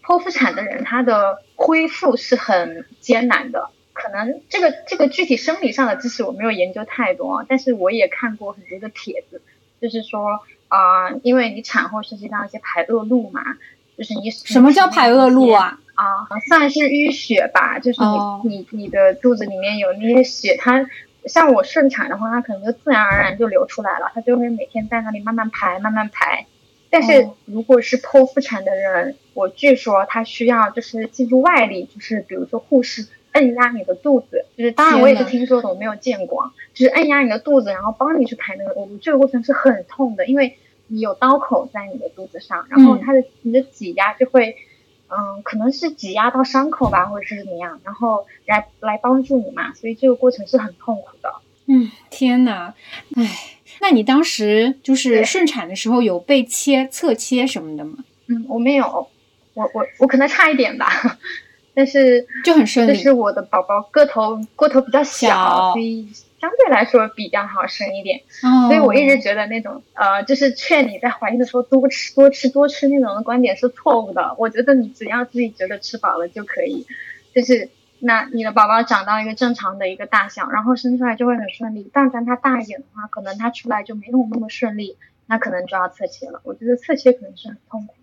[0.03, 3.69] 剖腹产的人他的恢复是很艰难的。
[4.01, 9.41] 可能这个这个具体生理上的知识我没有研究太多，但是我也看过很多的帖子，
[9.81, 13.41] 就是说啊、因为你产后涉及到一些排恶露嘛，
[13.97, 15.51] 就是你什么叫排恶露？
[15.51, 15.79] 啊？
[15.95, 20.87] 啊，算是淤血吧，就是你、哦你你的肚子里面有那些血，它
[21.25, 26.45] 像我顺产的话，它可能就自然而然就流出来了，它就会每天在那里慢慢排，慢慢排。
[26.91, 44.55] 但是如果是剖腹产的人，我据说他需要就是借助外力，就是比如说护士按压你的肚子，就是当然我也是听说的，我没有见过，就是按压你的肚子，然后帮你去排那个恶露，这个过程是很痛的，因为你有刀口在你的肚子上，然后它的你的挤压就会，
[45.07, 51.33] 嗯，可能是挤压到伤口吧，或者是怎么样，然后来来帮助你嘛，所以这个过程是很痛苦的。
[51.67, 52.73] 嗯，天呐，
[53.15, 53.55] 唉。
[53.81, 57.99] 那你当时就是顺产的时候有被切侧切什么的吗？
[58.27, 59.07] 嗯，我没有，
[59.53, 60.89] 我我我可能差一点吧，
[61.79, 62.91] 但是就很顺利。
[62.91, 66.05] 就是我的宝宝个头个头比较小，所以
[66.41, 68.19] 相对来说比较好生一点。
[68.43, 74.35] 哦，所以我一直觉得那种呃，就是劝你在怀孕的时候多吃多吃多吃那种的观点是错误的。
[74.37, 76.85] 我觉得你只要自己觉得吃饱了就可以，
[77.33, 77.69] 就是。
[78.01, 81.91] 那你的宝宝长到一个正常的一个大小，然后生出来就会很顺利。
[81.91, 84.95] 但凡他大一点的话，可能他出来就没有那么顺利，
[85.27, 86.39] 那可能就要侧切了。
[86.45, 87.98] 我觉得侧切可能是很痛苦的。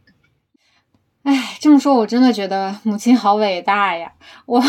[1.27, 4.12] 哎，这么说，我真的觉得母亲好伟大呀！
[4.47, 4.62] 我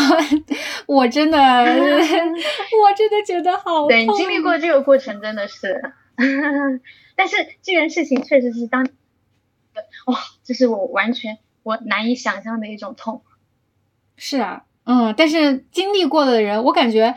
[0.86, 3.86] 我真的 我真的觉得好。
[3.86, 5.80] 对你经历过这个过程，真的是。
[7.14, 8.82] 但是这件事情确实是当，
[10.06, 13.22] 哇，这是我完全我难以想象的一种痛。
[14.16, 14.64] 是啊。
[14.82, 17.14] 嗯，但是经历过的人，我感觉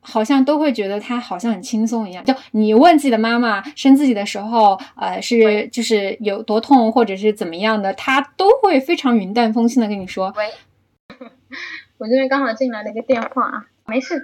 [0.00, 2.24] 好像都会觉得他好像很轻松一样。
[2.24, 10.32] 就你问自己的妈妈生自己的时候，呃，是就是有多痛或者是怎么样的，他都会非常云淡风轻的跟你说。
[10.36, 10.50] 喂，
[11.98, 14.22] 我这边刚好进来了一个电话啊，没事，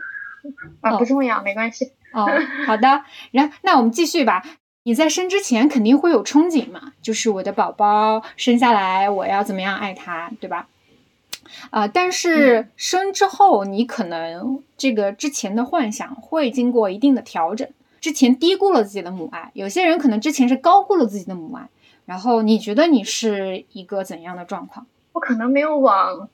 [0.81, 1.93] 啊，不重要，没关系。
[2.13, 2.27] 哦，
[2.67, 4.43] 好的，然后那我们继续吧。
[4.85, 10.69] 你在生之前肯定会有憧憬嘛，就是我的宝宝生下来，我要怎么样爱他，对吧？
[11.71, 17.69] 啊，但是生之后，你可能这个之前的幻想会经过一定的调整。
[18.01, 21.69] 之前低估了自己的母爱，有些人可能之前是高估了自己的母爱。
[22.05, 24.87] 然后你觉得你是一个怎样的状况？
[25.13, 26.29] 我可能没有往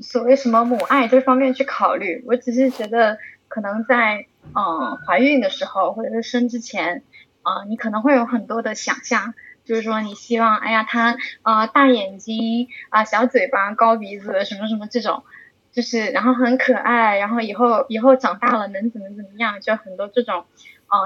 [0.00, 7.02] 所谓什么母爱这方面去考虑，我只是觉得可能在嗯怀孕的时候或者是生之前，
[7.42, 9.34] 啊，你可能会有很多的想象。
[9.70, 15.22] 就是说，你希望，哎呀，他啊，大眼睛啊，小嘴巴，高鼻子，什么什么这种，
[15.70, 20.44] 就是，然后很可爱，然后以后以后长大了能怎么怎么样，就很多这种，
[20.88, 20.98] 啊，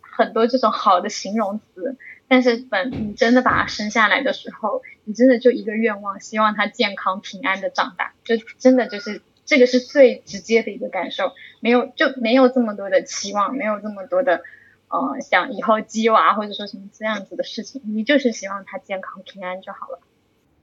[0.00, 1.96] 很多这种好的形容词。
[2.28, 14.42] 但是等你真的把他生下来的时候，你真的就一个愿望，希望他健康平安的长大，就真的就是这个是最直接的一个感受，没有就没有这么多的期望，没有这么多的。
[14.88, 20.00] 呃，想以后鸡娃或者说什么这样子的事情，你就是希望他健康平安就好了。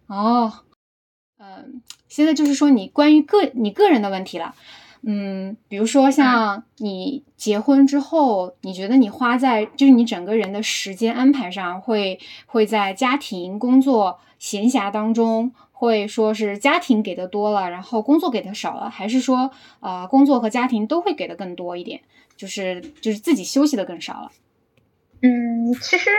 [0.07, 0.53] 哦，
[1.37, 4.55] 嗯，现在就是说你关于个你个人的问题了。
[5.05, 21.99] 嗯，比如说像你结婚之后，你觉得你花在就是你整个人的时间安排上，会会在家庭、工作、闲暇当中，会说是家庭给的多了，然后工作给的少了，还是说呃工作和家庭都会给的更多一点？
[22.35, 24.31] 就是就是自己休息的更少了。
[25.21, 26.09] 嗯，其实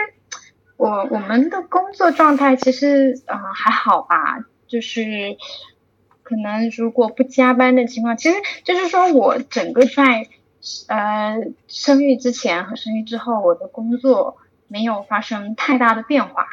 [0.77, 5.37] 我我们的工作状态其实啊还好吧，就是
[6.23, 10.27] 可能如果不加班的情况，其实就是说我整个在
[10.87, 16.47] 呃生育之前和生育之后，我的工作没有发生太大的变化，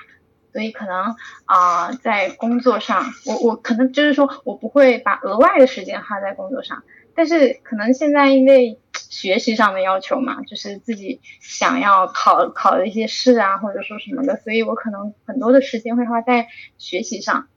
[0.53, 6.83] 所以可能啊在工作上，我我可能就是说我不会把额外的时间花在工作上。
[7.15, 8.79] 但是可能现在因为
[9.13, 16.49] 学习上的要求嘛，就是自己想要考考的一些试啊，或者说什么的，所以我可能很多的时间会花在
[16.79, 17.49] 学习上。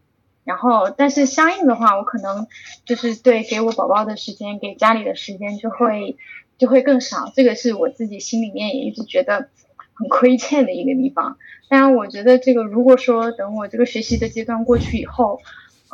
[0.44, 2.48] 然后，但是相应的话，我可能
[2.84, 6.18] 就是对给我宝宝的时间，给家里的时间就会
[6.58, 7.32] 就会更少。
[7.34, 9.48] 这个是我自己心里面也一直觉得
[9.94, 11.38] 很亏欠的一个地方。
[11.70, 15.40] 当然，我觉得这个如果说等我这个学习的阶段过去以后。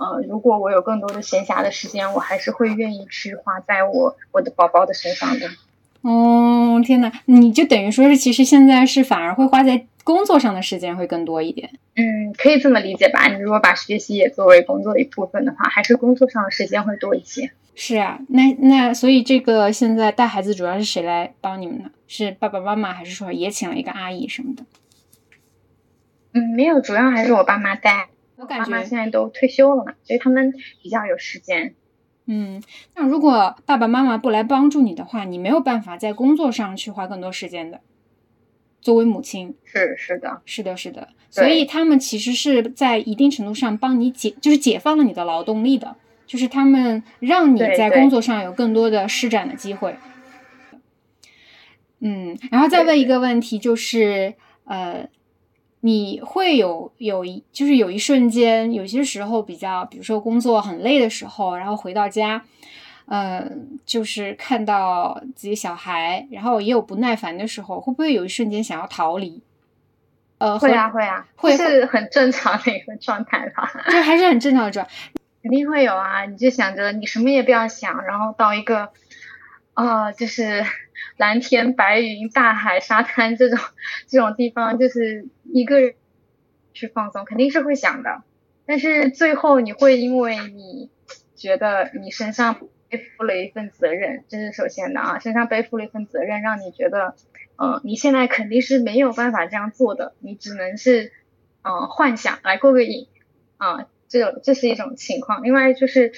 [0.01, 5.47] 呃，如果我有更多的闲暇的时间，我还是会愿意去花在我我的宝宝的身上的。
[6.01, 11.69] 哦，天呐，你就等于说是，其实现在是反而会花在工作上的时间会更多一点。
[11.95, 13.27] 嗯，可以这么理解吧？
[13.27, 17.51] 你如果把学习也作为工作的一部分的话，还是工作上的时间会多一些。
[17.75, 21.91] 是啊，那那所以这个现在带孩子主要是谁来帮你们呢？
[22.07, 24.63] 是爸爸妈妈，还是说也请了一个阿姨什么的？
[26.33, 28.07] 嗯，没有，主要还是我爸妈带。
[28.41, 31.75] 我感觉现在都退休了嘛，所以他们比较有时间。
[32.25, 32.61] 嗯，
[32.95, 37.81] 那如果爸爸妈妈不来帮助你的话，你没有办法在工作上去花更多时间的。
[38.81, 41.09] 作为母亲，是是的，是的，是的。
[41.29, 49.95] 所以他们其实是在一定程度上帮你解，就是解放了你的劳动力的，就是他们让你在工作上有更多的施展的机会。
[51.99, 54.33] 嗯，然后再问一个问题，就是
[54.63, 55.07] 呃，
[55.81, 62.43] 你会有有一就是有一瞬间，有些时候比较，比如说工作很累的时候，然后回到家，
[63.07, 69.41] 嗯，就是看到自己小孩，然后也有不耐烦的时候，会不会有一瞬间想要逃离？
[70.37, 73.71] 呃，会啊，会啊，会是很正常的一个状态吧？
[73.89, 74.87] 这还是很正常的状，
[75.43, 76.25] 肯定会有啊！
[76.25, 78.89] 你就想着你什么也不要想，然后到一个
[79.75, 80.65] 啊，就是
[81.17, 83.59] 蓝天白云、大海、沙滩这种
[84.07, 85.95] 这种地方，就是一个人
[86.73, 88.23] 去放松，肯定是会想的。
[88.65, 90.89] 但是最后你会因为你
[91.35, 97.15] 觉得你身上背负了一份责任，这是首先的啊，身上背负了一份责任，让你觉得。
[97.63, 101.11] 嗯，你现在肯定是没有办法这样做的，你只能是，
[101.61, 103.07] 嗯，幻想来过个瘾，
[103.57, 105.43] 啊，这这是一种情况。
[105.43, 106.11] 另外就是，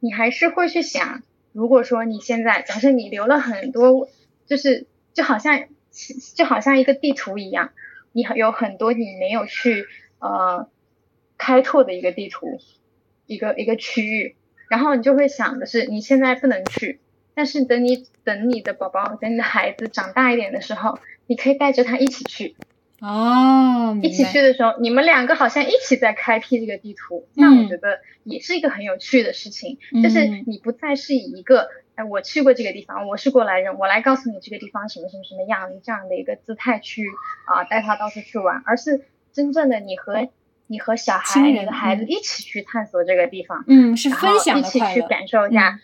[0.00, 1.22] 你还是会去想，
[1.52, 4.08] 如果说你现在，假设你留了很多，
[4.48, 5.68] 就是就好像
[6.34, 7.70] 就好像一个地图一样，
[8.10, 9.86] 你有很多你没有去
[10.18, 10.68] 呃
[11.36, 12.58] 开拓的一个地图，
[13.26, 14.34] 一个一个区域，
[14.68, 16.98] 然后你就会想的是，你现在不能去。
[17.34, 22.56] 但是等你等你的宝宝等你的孩子长大一点的时候，你可以带着他一起去
[23.00, 29.78] 哦，一起去的时候，你们两个好像一起在开辟这个地图，那我觉得也是一个很有趣的事情。
[30.02, 31.68] 就是你不再是以一个
[31.98, 37.04] 哎我去过这个地方，我是过来人，我来告诉你这个地方什么什么什么样这样的一个姿态去
[37.44, 40.28] 啊带他到处去玩，而是真正的你和
[40.68, 45.80] 你和小孩你的孩子一起去探索这个地方，嗯，是分享的一起去感受一下。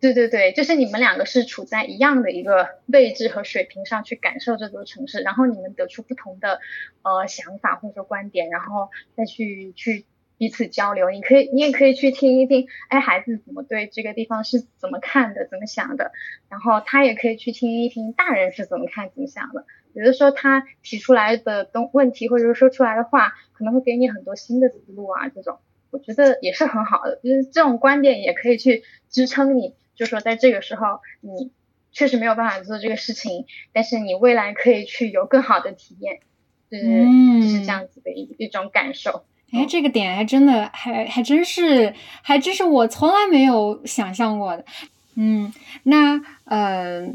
[0.00, 6.60] 对对对，就是你们两个是处在一样的一个位置和水平上去感受这座城市，然后你们得出不同的
[7.02, 10.04] 呃想法或者说观点，然后再去去
[10.38, 11.10] 彼此交流。
[11.10, 16.12] 你可以，你也可以去听一听，哎，孩子怎么对这个地方是怎么看的，怎么想的，
[16.48, 19.66] 然后他也可以去听一听大人是怎么看怎么想的。
[19.92, 25.58] 有的时候他提出来的东问题或者说说出来的话，可能会给你很多新的思路啊，这种
[25.90, 29.74] 我觉得也是很好的，就是这种观点也可以去支撑你。
[29.96, 31.50] 就说在这个时候，你
[31.90, 36.20] 确实没有办法做这个事情，但是你未来可以去有更好的体验，
[36.70, 36.84] 就是
[37.42, 39.24] 就是这样子的一一种感受。
[39.52, 44.64] 哎，这个点还真的还还真是还真是我从来没有想象过的。
[45.14, 45.52] 嗯，
[45.84, 47.08] 那呃，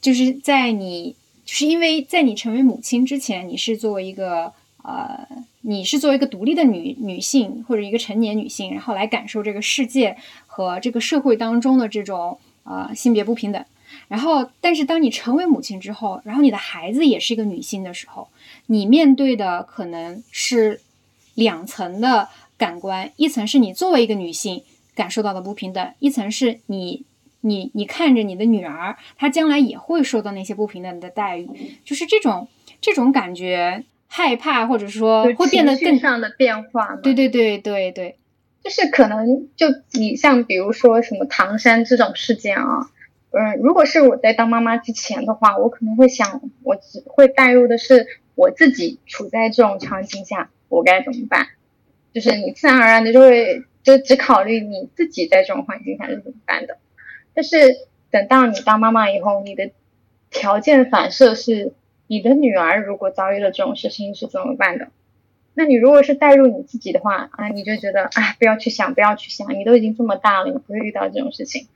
[0.00, 1.14] 就是在你
[1.44, 4.52] 就是因为在你成为母亲之前，你是作为一个
[4.82, 5.26] 呃。
[5.68, 10.16] 你是作为一个独立的女女性或者一个成年女性，然后来感受这个世界
[10.46, 13.64] 和这个社会当中的这种呃性别不平等。
[14.06, 18.28] 然后，但是当你成为母亲之后，然后你的孩子也是一个女性的时候，
[18.66, 20.80] 你面对的可能是
[21.36, 22.28] 两层的
[22.58, 24.64] 感官：一层是你作为一个女性
[24.96, 27.04] 感受到的不平等，一层是你
[27.42, 31.48] 你你看着你的女儿，她将来也会受到那些不平等的待遇，
[31.84, 32.48] 就是这种
[32.80, 33.84] 这种感觉。
[34.08, 36.94] 害怕，或者说会变得更上的变化。
[36.94, 38.16] 对对对对对，
[38.62, 42.88] 就是可能就你像比如说什么唐山这种事件啊，
[43.32, 48.06] 嗯，如果是我在当妈妈之前的话，我可能会想，我只会带入的是
[48.36, 51.46] 我自己处在这种场景下，我该怎么办？
[52.12, 56.78] 就是你自然而然的就会就只考虑你自己在这种环境下是怎么办的。
[57.34, 57.58] 但是
[58.10, 59.70] 等到你当妈妈以后，你的
[60.30, 61.72] 条件反射是。
[62.08, 64.90] 你的女儿如果遭遇了这种事情是怎么办的？
[65.54, 71.66] 那你如果是带入你自己的话啊，你就觉得哎，不要去想，不要去想，你都已经这么大了，你不会遇到这种事情。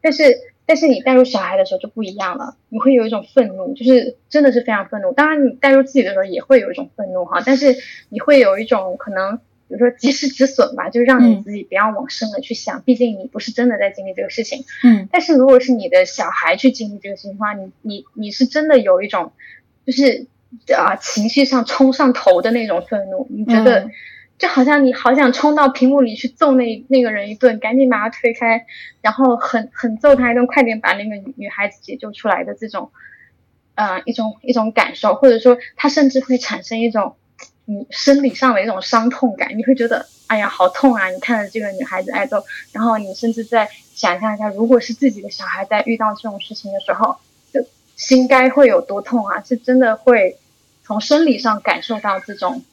[0.00, 5.12] 但是，但是你带入小孩的时候就不一样了，你会有一种愤怒，就是真的是非常愤怒。
[5.12, 7.76] 当然，你带入自己的时候也会有一种愤怒哈，但是
[8.08, 9.36] 你会有一种可能，
[9.68, 14.64] 比如说及时止损吧，就是让你自己不要往深了去想，毕竟你不是真的在经历这个事情。
[14.82, 15.08] 嗯。
[15.12, 19.32] 但是如果是你的小孩去经历这个事情的话，你你你是真的有一种。
[19.86, 20.26] 就是
[20.74, 23.90] 啊，情绪上冲上头的那种愤怒，你觉得
[24.38, 28.66] 就好像你好想冲到屏幕里去揍那那个人一顿，赶紧把他推开，
[29.00, 32.90] 然后狠狠揍他一顿，快点把那个女孩子解救出来的这种，
[33.74, 37.16] 呃，一种一种感受，或者说他甚至会产生一种
[37.64, 41.08] 你生理上的一种伤痛感，你会觉得哎呀好痛啊！
[41.10, 47.16] 你看着这个女孩子挨揍，然后你甚至在想象一下，如果是自己的小孩在遇到这种事情的时候。
[47.52, 47.64] 就
[47.94, 49.40] 心该会有多痛啊！
[49.40, 50.36] 是真的会
[50.82, 52.64] 从生理上感受到这种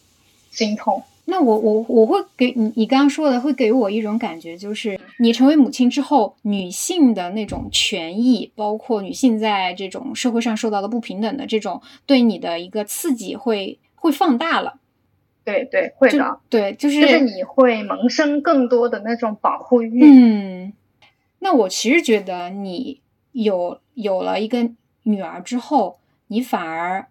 [0.49, 1.03] 心痛。
[1.31, 14.79] 那我我我会给你，你刚刚说的会给我一种感觉，就是你成为母亲之后，女性的那种权益，包括女性在这种社会上受到的不平等的这种对你的一个刺激，会会放大了。
[15.45, 16.39] 对对，会的。
[16.49, 20.03] 对，就是就是你会萌生更多的那种保护欲。
[20.03, 20.73] 嗯，
[21.39, 22.99] 那我其实觉得你
[23.31, 24.69] 有有了一个。
[25.03, 27.07] 女儿之后，你反而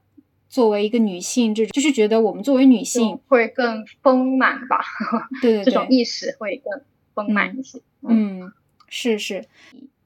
[0.51, 4.85] 作为一个女性，这就是觉得我们作为女性会更丰满吧？
[5.41, 6.83] 对对对， 这种意识会更
[7.15, 7.81] 丰满一些。
[8.03, 8.53] 嗯，
[8.89, 9.47] 是是。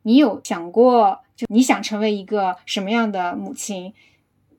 [0.02, 3.94] 你有想过，就你想成为一个什么样的母亲？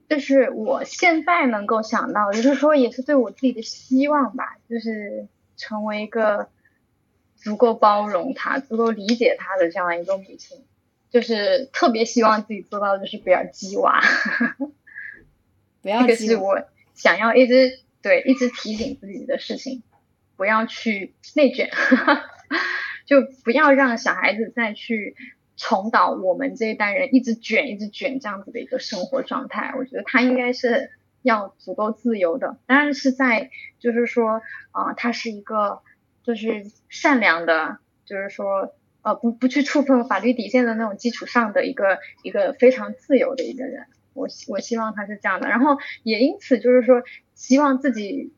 [0.10, 6.50] 就是我现在能够想到，就是说，也是对我自己的希望吧，就是成为一个
[7.36, 10.58] 足够包容他、足够理解他的这样一个母亲。
[11.12, 14.02] 就是特别希望自己做到，就是不要鸡娃。
[15.86, 16.64] 不要这个是我
[16.96, 19.84] 想要一直对一直提醒自己的事情，
[20.36, 21.70] 不要去内卷，
[23.06, 25.16] 就不要让小孩子再去。
[25.58, 35.82] 重蹈我们这一代人一直卷、一直卷这样子的一个生活状态，我觉得他应该是要足够自由的，当然是在就是说啊，他是一个
[36.24, 43.86] 就是善良的，就是说呃不不去触碰法律底线的那种基础上的一个一个非常自由的一个人。
[44.16, 47.04] 我我希望他是这样的，然后也因此就是说
[47.36, 48.34] 希望自己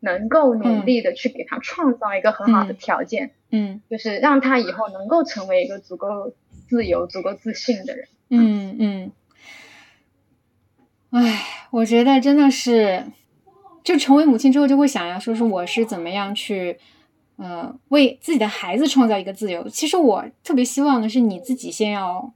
[0.00, 6.32] 能够努力的去给他创造一个很好的条件，嗯，就是让他以后能够成为一个足够。
[6.68, 8.08] 自由、足够自信的人。
[8.28, 9.12] 嗯嗯。
[11.10, 13.04] 唉，我觉得真的是，
[13.84, 16.76] 就成为母亲之后，就会想要说，是我是怎么样去，
[17.36, 19.68] 呃，为自己的孩子创造一个自由。
[19.68, 22.34] 其实我特别希望的是，你自己先要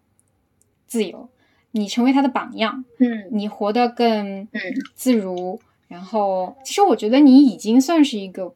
[0.87, 1.29] 自由，
[1.73, 2.85] 你成为他的榜样。
[2.99, 3.29] 嗯。
[3.31, 4.49] 你活得更
[4.95, 8.55] 自如，然后，其实我觉得你已经算是一个。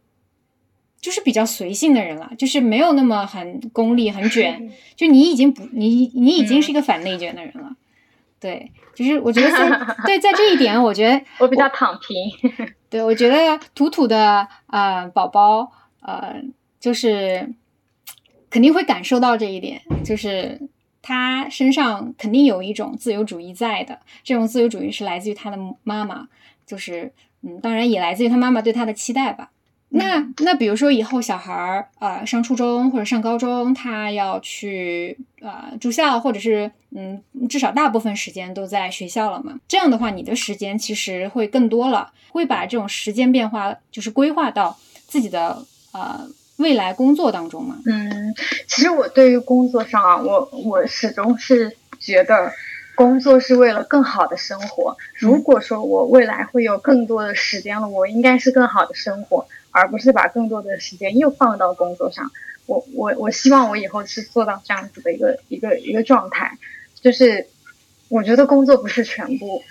[1.01, 4.73] 就是比较随性的人了，就是没有那么很功利、很卷。
[4.97, 7.77] 就你已经不，你你已经是一个反内卷的人了。
[8.41, 9.69] 对，就是我觉得在
[10.07, 12.67] 对在这一点，我觉得 我比较躺平。
[12.89, 16.43] 对，我觉得土土的呃宝宝呃，
[16.81, 17.53] 就是
[18.49, 20.59] 肯定会感受到这一点，就是
[21.07, 24.01] 他身上肯定有一种自由主义在的。
[24.23, 26.27] 这种自由主义是来自于他的妈妈，
[26.65, 29.51] 就是嗯，当然也来自于他妈妈对他的期待吧。
[29.91, 39.61] 那那比如说以后小孩儿呃上初中或者上高中，他要去呃住校，或者是嗯至少大部分时间都在学校了嘛？
[39.69, 44.77] 这样的话，你的时间其实会更多了，会把这种时间变化就是规划到
[45.07, 46.27] 自己的呃
[46.57, 47.79] 未来工作当中吗？
[47.87, 48.35] 嗯，
[48.67, 52.53] 其实我对于工作上啊，我我始终是觉得。
[52.97, 54.97] 工作是为了更好的生活。
[55.17, 62.31] 如果说我未来会有更多的时间了，我应该是更好的生活，而不是把更多的时间又放到工作上。
[62.67, 66.57] 我我我希望我以后是做到这样子的一个一个一个状态，
[67.03, 67.49] 就是
[68.09, 69.65] 我觉得工作不是全部。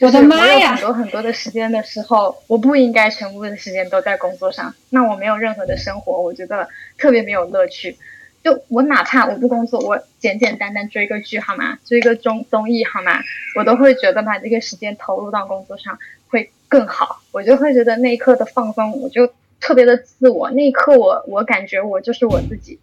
[0.00, 0.76] 我的妈呀！
[0.76, 7.96] 很多很多的时间的时候，我不应该全部的时间都在工作上，那我没有任何的生活，我觉得特别没有乐趣。
[8.44, 11.78] 就我哪怕我不工作，我简简单单追个剧好吗？
[11.84, 13.20] 追个综综艺好吗？
[13.56, 17.20] 我都会觉得把这个时间投入到工作上会更好。
[17.32, 20.50] 我就会觉得那一刻的放松，我就特别的自我。
[20.52, 22.78] 那一刻我我感觉我就是我自己，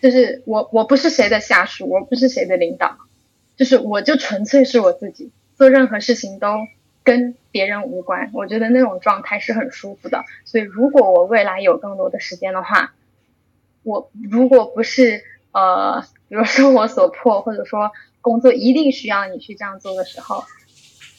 [0.00, 2.98] 就是我我不是谁的下属，我不是谁的领导，
[3.56, 5.30] 就是我就纯粹是我自己，
[5.62, 6.66] 做任何事情都
[7.04, 8.32] 跟别人无关。
[8.34, 10.24] 我觉得那种状态是很舒服的。
[10.44, 12.94] 所以如果我未来有更多的时间的话，
[13.84, 20.42] 我如果不是呃，比如生活所迫，或者说工作一定需要你去这样做的时候，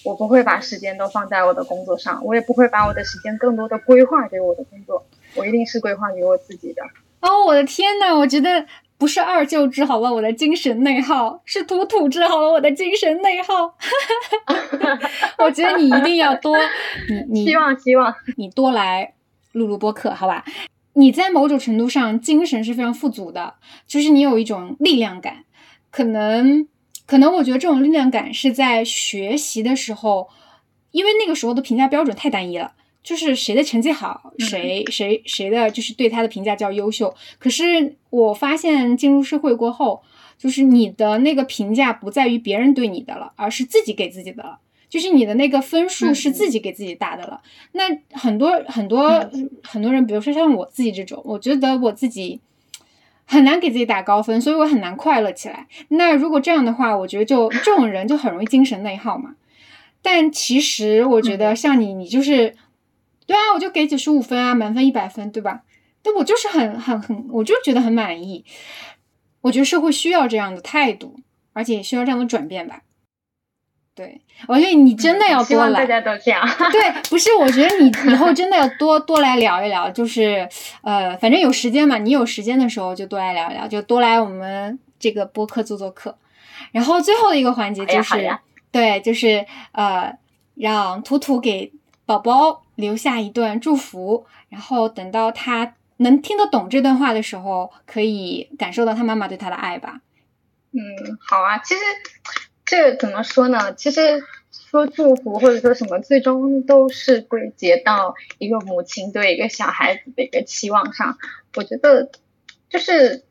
[0.04, 6.84] 我不会把时间都放在我的工作上，我也不会把我的时间更多的规划给我的工作，我一定是规划给我自己的。
[7.22, 8.66] 哦，我的天呐，我觉得
[9.04, 13.76] 不是二舅治好了我的精神内耗，是土土治好了我的精神内耗。
[15.40, 16.58] 我觉得你一定要多，
[17.10, 19.14] 你你希望希望你多来
[19.52, 20.46] 录录播客，好吧？
[20.94, 25.44] 你在某种程度上精神是非常富足的，就是你有一种力量感，
[25.92, 26.66] 可能
[27.06, 30.30] 可能我觉得这种力量感是在学习的时候，
[30.92, 32.72] 因为那个时候的评价标准太单一了，
[33.04, 37.14] 就是谁的成绩好，谁谁谁的就是对他的评价叫优秀。
[37.38, 40.02] 可是我发现进入社会过后，
[40.38, 44.60] 就是你的那个评价不在于别人对你的了，而是自己给自己的了。
[44.90, 47.42] 就是你的那个分数是自己给自己打的了，
[47.72, 49.28] 那很多很多
[49.64, 52.40] 很多人，比如说像我自己这种，我觉得我自己
[53.26, 55.68] 很难给自己打高分，所以我很难快乐起来。
[55.88, 59.34] 那如果这样的话，我觉得就这种人就很容易精神内耗嘛。
[60.04, 62.54] 但其实我觉得像你，你就是
[63.26, 65.62] 对啊，我就给九十五分啊，满分一百分，对吧？
[66.02, 68.44] 但我就是很很很，我就觉得很满意。
[69.42, 71.16] 我觉得社会需要这样的态度，
[71.54, 72.82] 而且需要这样的转变吧。
[73.96, 75.82] 对，我觉得你真的要多来。
[75.82, 76.44] 大家都这样。
[76.72, 80.50] 对，不是，我觉得你 以后真的要多多来聊一聊，就是
[80.82, 86.18] 呃，反正有时间嘛，你有时间的时候就多来聊一聊，就多来我们这个播客做做客。
[86.72, 88.40] 然后最后的一个环节就是，
[88.72, 90.18] 对，就是呃，
[90.56, 91.72] 让图图给
[92.08, 100.02] 宝宝留下一段祝福，然后等到他能听得懂这段话的时候，可以感受到他妈妈对他的爱吧。
[100.72, 101.60] 嗯，好啊。
[101.60, 101.82] 其实
[102.66, 103.74] 这怎么说呢？
[103.76, 111.18] 其实说祝福或者说什么，最终都是归结到一个母亲对一个小孩子的一个期望上。
[111.56, 112.10] 我觉得
[112.70, 113.20] 就是《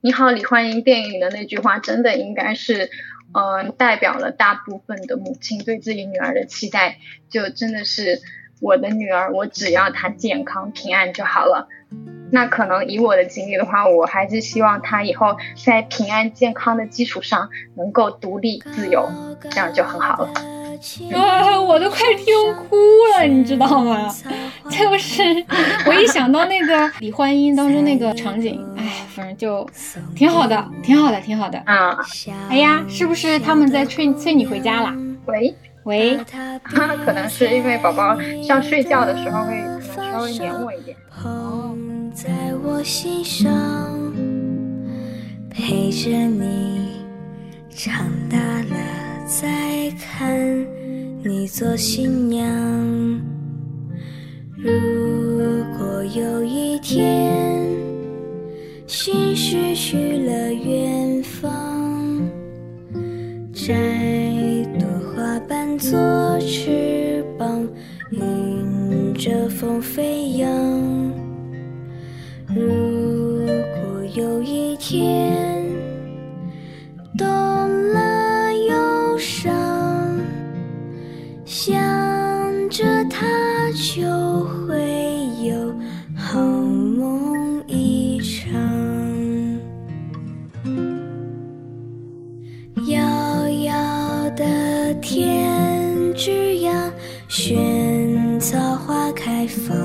[0.00, 2.88] 你好，李焕英》电影里的那句话，真的应该是，
[3.34, 6.98] 嗯、代表了大部分的母亲对自己女儿的期待。
[7.28, 8.20] 就真的是
[8.60, 11.68] 我的女儿，我只要她健康平安就好了。
[12.30, 19.06] 那可能以我的经历的话，我还是希望她以后在平安健康的基础上能够独立自由，
[19.50, 20.30] 这样就很好了。
[21.12, 22.74] 啊，我都快听哭
[23.16, 24.08] 了，你知道吗？
[24.70, 25.22] 就是
[25.86, 29.68] 我一想到那个李焕英当中那个场景，哎，反正就
[30.16, 31.58] 挺好的，挺好的，挺好的。
[31.66, 31.96] 啊、
[32.48, 34.96] 哎呀，是不是他们在催催你回家啦？
[35.26, 35.54] 喂，
[35.84, 36.16] 喂，
[36.62, 40.96] 可能是因为宝宝像睡觉的时候会可能稍微黏我一点。
[41.10, 42.30] 捧在
[42.62, 43.50] 我心上，
[45.50, 47.04] 陪着你
[47.68, 48.76] 长大了
[49.26, 50.66] 再看
[51.24, 52.46] 你做新娘。
[54.56, 54.70] 如
[55.76, 57.66] 果有一天，
[58.86, 61.50] 心事去了远方，
[63.52, 64.31] 摘朵
[65.42, 65.98] 花瓣做
[66.38, 67.68] 翅膀，
[68.12, 70.48] 迎着风飞扬。
[72.46, 72.62] 如
[73.74, 75.64] 果有一天
[77.18, 79.52] 懂了忧伤，
[81.44, 81.74] 想
[82.70, 83.26] 着它
[83.72, 84.78] 就会
[85.44, 85.74] 有
[86.14, 88.52] 好梦一场。
[96.24, 96.88] 枝桠，
[97.26, 99.76] 萱草花开放。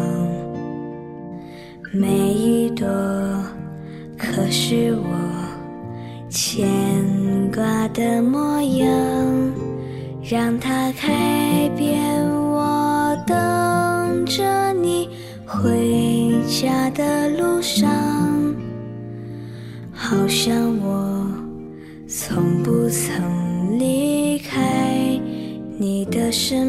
[1.92, 2.86] 每一朵
[4.16, 5.18] 可是我
[6.30, 6.70] 牵
[7.52, 8.88] 挂的模样，
[10.22, 15.10] 让它开遍我等着你
[15.44, 17.90] 回家的路上，
[19.92, 20.77] 好像
[26.28, 26.67] 可是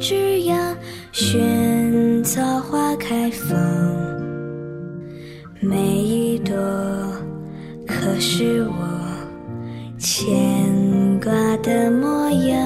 [0.00, 0.74] 枝桠，
[1.12, 3.56] 萱草花开放。
[5.60, 6.56] 每一朵
[7.86, 8.72] 可是我
[9.98, 10.18] 牵
[11.22, 12.58] 挂的模样，